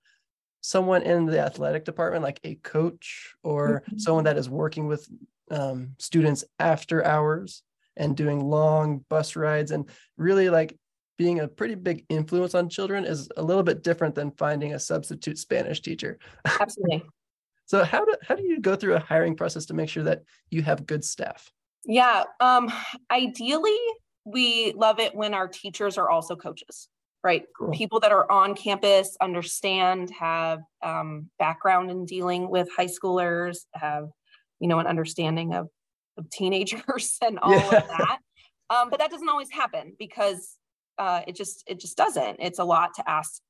someone 0.67 1.03
in 1.03 1.27
the 1.27 1.39
athletic 1.39 1.85
department, 1.85 2.25
like 2.25 2.41
a 2.43 2.57
coach 2.57 3.37
or 3.45 3.85
mm-hmm. 3.87 3.99
someone 3.99 4.25
that 4.25 4.37
is 4.37 4.51
working 4.51 4.89
with 4.89 5.09
um, 5.49 5.91
students 5.99 6.45
after 6.59 7.05
hours 7.05 7.63
and 7.97 8.17
doing 8.17 8.41
long 8.41 9.05
bus 9.09 9.37
rides 9.37 9.71
and 9.71 9.89
really 10.17 10.51
like 10.51 10.77
being 11.19 11.39
a 11.39 11.47
pretty 11.47 11.77
big 11.77 12.05
influence 12.09 12.57
on 12.57 12.69
children 12.69 13.05
is 13.05 13.29
a 13.37 13.43
little 13.43 13.63
bit 13.63 13.85
different 13.85 14.17
than 14.17 14.33
finding 14.33 14.75
a 14.75 14.81
substitute 14.81 15.39
Spanish 15.39 15.81
teacher. 15.83 16.19
Absolutely. 16.45 17.05
so 17.67 17.85
how 17.85 18.05
do 18.05 18.13
how 18.27 18.35
do 18.35 18.43
you 18.43 18.61
go 18.61 18.75
through 18.75 18.97
a 18.97 18.99
hiring 18.99 19.37
process 19.37 19.67
to 19.67 19.75
make 19.75 19.89
sure 19.89 20.03
that 20.03 20.23
you 20.51 20.63
have 20.63 20.85
good 20.85 21.05
staff? 21.05 21.49
Yeah, 21.85 22.25
um, 22.41 22.73
ideally 23.09 23.79
we 24.25 24.73
love 24.73 24.99
it 24.99 25.15
when 25.15 25.33
our 25.33 25.47
teachers 25.47 25.97
are 25.97 26.11
also 26.11 26.35
coaches, 26.35 26.89
right? 27.27 27.43
Cool. 27.59 27.73
People 27.73 27.99
that 28.01 28.13
are 28.13 28.31
on 28.31 28.55
campus 28.55 29.17
understand, 29.21 30.13
have 30.17 30.61
um, 30.81 31.29
background 31.41 31.91
in 31.91 32.05
dealing 32.07 32.49
with 32.49 32.69
high 32.75 32.87
schoolers, 32.87 33.59
have 33.75 34.09
you 34.61 34.69
know 34.69 34.79
an 34.79 34.87
understanding 34.87 35.53
of, 35.53 35.69
of 36.17 36.31
teenagers 36.31 37.19
and 37.25 37.41
all 37.41 37.51
yeah. 37.51 37.79
of 37.79 37.89
that. 37.89 38.19
Um, 38.71 38.91
but 38.91 39.01
that 39.01 39.11
doesn't 39.11 39.29
always 39.29 39.51
happen 39.51 39.95
because 39.99 40.57
uh, 40.99 41.23
it 41.27 41.35
just 41.35 41.65
it 41.67 41.81
just 41.81 41.97
doesn't. 41.97 42.37
It's 42.39 42.61
a 42.61 42.65
lot 42.65 42.95
to 42.95 43.11
ask 43.11 43.43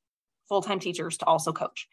full-time 0.49 0.81
teachers 0.81 1.19
to 1.19 1.27
also 1.27 1.53
coach. 1.53 1.87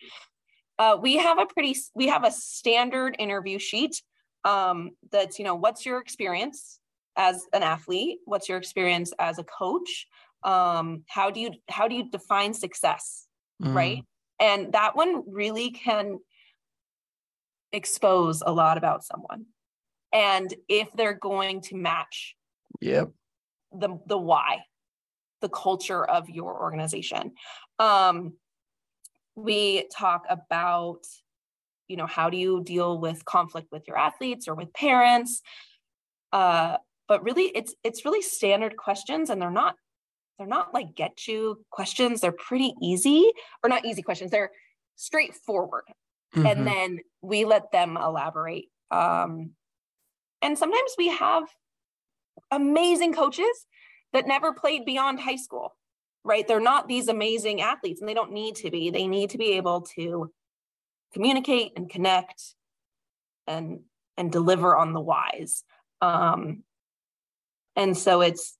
Uh, 0.79 0.97
we 1.01 1.17
have 1.17 1.37
a 1.37 1.45
pretty 1.45 1.75
we 1.93 2.07
have 2.07 2.23
a 2.23 2.31
standard 2.31 3.17
interview 3.19 3.59
sheet 3.59 4.01
um, 4.45 4.91
that's 5.11 5.37
you 5.37 5.43
know 5.43 5.55
what's 5.55 5.85
your 5.85 5.99
experience 5.99 6.79
as 7.17 7.45
an 7.53 7.61
athlete 7.61 8.19
what's 8.25 8.49
your 8.49 8.57
experience 8.57 9.13
as 9.19 9.37
a 9.37 9.43
coach 9.43 10.07
um, 10.45 11.03
how 11.07 11.29
do 11.29 11.39
you 11.39 11.51
how 11.69 11.87
do 11.87 11.95
you 11.95 12.09
define 12.09 12.53
success 12.53 13.27
mm. 13.61 13.73
right 13.73 14.03
and 14.39 14.73
that 14.73 14.95
one 14.95 15.23
really 15.27 15.71
can 15.71 16.19
expose 17.71 18.43
a 18.45 18.51
lot 18.51 18.77
about 18.77 19.03
someone 19.03 19.45
and 20.11 20.53
if 20.69 20.91
they're 20.93 21.13
going 21.13 21.61
to 21.61 21.75
match 21.75 22.35
yep 22.81 23.09
the 23.71 23.97
the 24.07 24.17
why 24.17 24.59
the 25.43 25.49
culture 25.49 26.03
of 26.03 26.29
your 26.29 26.59
organization. 26.59 27.33
Um, 27.77 28.33
we 29.35 29.87
talk 29.95 30.23
about, 30.29 31.01
you 31.87 31.97
know, 31.97 32.07
how 32.07 32.29
do 32.29 32.37
you 32.37 32.63
deal 32.63 32.97
with 32.97 33.25
conflict 33.25 33.67
with 33.69 33.83
your 33.87 33.97
athletes 33.97 34.47
or 34.47 34.55
with 34.55 34.73
parents? 34.73 35.41
Uh, 36.31 36.77
but 37.09 37.23
really, 37.23 37.51
it's 37.53 37.75
it's 37.83 38.05
really 38.05 38.21
standard 38.21 38.77
questions, 38.77 39.29
and 39.29 39.39
they're 39.41 39.51
not 39.51 39.75
they're 40.43 40.49
not 40.49 40.73
like 40.73 40.93
get 40.93 41.25
you 41.25 41.63
questions. 41.69 42.19
They're 42.19 42.33
pretty 42.33 42.73
easy, 42.81 43.31
or 43.63 43.69
not 43.69 43.85
easy 43.85 44.01
questions. 44.01 44.29
They're 44.29 44.51
straightforward, 44.97 45.85
mm-hmm. 46.35 46.45
and 46.45 46.67
then 46.67 46.99
we 47.21 47.45
let 47.45 47.71
them 47.71 47.95
elaborate. 47.95 48.65
Um, 48.91 49.51
and 50.41 50.57
sometimes 50.57 50.91
we 50.97 51.07
have 51.07 51.43
amazing 52.51 53.13
coaches 53.13 53.65
that 54.11 54.27
never 54.27 54.51
played 54.51 54.83
beyond 54.83 55.21
high 55.21 55.37
school, 55.37 55.75
right? 56.25 56.45
They're 56.45 56.59
not 56.59 56.89
these 56.89 57.07
amazing 57.07 57.61
athletes 57.61 58.01
and 58.01 58.09
they 58.09 58.13
don't 58.13 58.33
need 58.33 58.55
to 58.55 58.69
be. 58.69 58.89
They 58.89 59.07
need 59.07 59.29
to 59.29 59.37
be 59.37 59.53
able 59.53 59.81
to 59.95 60.29
communicate 61.13 61.71
and 61.77 61.89
connect 61.89 62.43
and 63.47 63.79
and 64.17 64.31
deliver 64.31 64.75
on 64.75 64.91
the 64.91 64.99
whys. 64.99 65.63
Um, 66.01 66.63
and 67.75 67.97
so 67.97 68.21
it's 68.21 68.57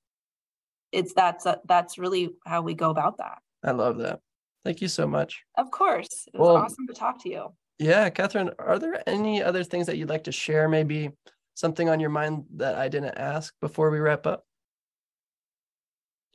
it's 0.94 1.14
that's 1.14 1.46
a, 1.46 1.60
that's 1.66 1.98
really 1.98 2.30
how 2.46 2.62
we 2.62 2.74
go 2.74 2.90
about 2.90 3.18
that. 3.18 3.40
I 3.64 3.72
love 3.72 3.98
that. 3.98 4.20
Thank 4.64 4.82
you 4.82 4.88
so 4.88 5.08
much. 5.08 5.44
Of 5.58 5.72
course. 5.72 6.28
It 6.34 6.40
was 6.40 6.48
well, 6.48 6.58
awesome 6.58 6.88
to 6.88 6.94
talk 6.94 7.22
to 7.24 7.30
you. 7.30 7.54
Yeah, 7.80 8.10
Kathryn, 8.10 8.54
are 8.60 8.80
there 8.80 9.04
any 9.08 9.44
other 9.44 9.64
things 9.64 9.88
that 9.88 9.98
you'd 9.98 10.10
like 10.10 10.24
to 10.26 10.32
share? 10.32 10.70
Maybe 10.70 11.12
something 11.56 11.90
on 11.90 12.00
your 12.00 12.10
mind 12.10 12.46
that 12.56 12.76
I 12.76 12.88
didn't 12.88 13.18
ask 13.18 13.54
before 13.62 13.90
we 13.90 14.00
wrap 14.00 14.26
up? 14.26 14.46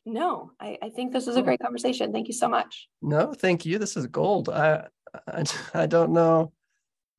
No, 0.05 0.53
I, 0.61 0.79
I 0.83 0.88
think 0.90 1.12
this 1.12 1.27
was 1.27 1.37
a 1.37 1.42
great 1.42 1.61
conversation. 1.61 2.12
Thank 2.12 2.29
you 2.29 2.35
so 2.35 2.49
much. 2.49 2.88
No, 3.03 3.33
thank 3.35 3.66
you. 3.66 3.79
This 3.79 3.97
is 3.97 4.07
gold. 4.07 4.49
I 4.49 4.87
I, 5.27 5.44
I 5.75 5.87
don't 5.87 6.12
know 6.12 6.53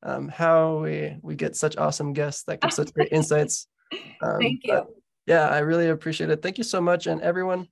um, 0.02 0.28
how 0.28 0.78
we 0.78 1.16
we 1.22 1.36
get 1.36 1.56
such 1.56 1.76
awesome 1.76 2.12
guests 2.12 2.44
that 2.44 2.60
give 2.60 2.72
such 2.72 2.92
great 2.92 3.12
insights. 3.12 3.66
Um, 4.22 4.38
thank 4.38 4.60
you. 4.62 4.86
Yeah, 5.26 5.48
I 5.48 5.58
really 5.58 5.88
appreciate 5.88 6.30
it. 6.30 6.42
Thank 6.42 6.58
you 6.58 6.64
so 6.64 6.80
much, 6.80 7.06
and 7.06 7.20
everyone, 7.20 7.68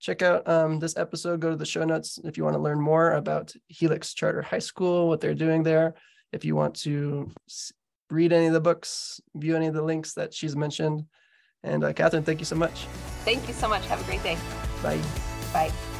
check 0.00 0.22
out 0.22 0.46
um, 0.48 0.78
this 0.78 0.96
episode. 0.96 1.40
Go 1.40 1.50
to 1.50 1.56
the 1.56 1.66
show 1.66 1.84
notes 1.84 2.18
if 2.24 2.36
you 2.36 2.44
want 2.44 2.54
to 2.54 2.62
learn 2.62 2.80
more 2.80 3.12
about 3.12 3.54
Helix 3.68 4.14
Charter 4.14 4.42
High 4.42 4.58
School, 4.58 5.08
what 5.08 5.20
they're 5.20 5.34
doing 5.34 5.62
there. 5.62 5.94
If 6.32 6.44
you 6.44 6.56
want 6.56 6.74
to 6.80 7.30
read 8.10 8.32
any 8.32 8.46
of 8.46 8.52
the 8.52 8.60
books, 8.60 9.20
view 9.34 9.56
any 9.56 9.66
of 9.66 9.74
the 9.74 9.82
links 9.82 10.14
that 10.14 10.32
she's 10.32 10.56
mentioned. 10.56 11.04
And 11.62 11.84
uh, 11.84 11.92
Kathryn, 11.92 12.24
thank 12.24 12.40
you 12.40 12.46
so 12.46 12.56
much. 12.56 12.86
Thank 13.24 13.46
you 13.46 13.54
so 13.54 13.68
much. 13.68 13.86
Have 13.86 14.00
a 14.00 14.04
great 14.04 14.22
day. 14.22 14.36
Bye. 14.82 15.00
Bye. 15.52 15.91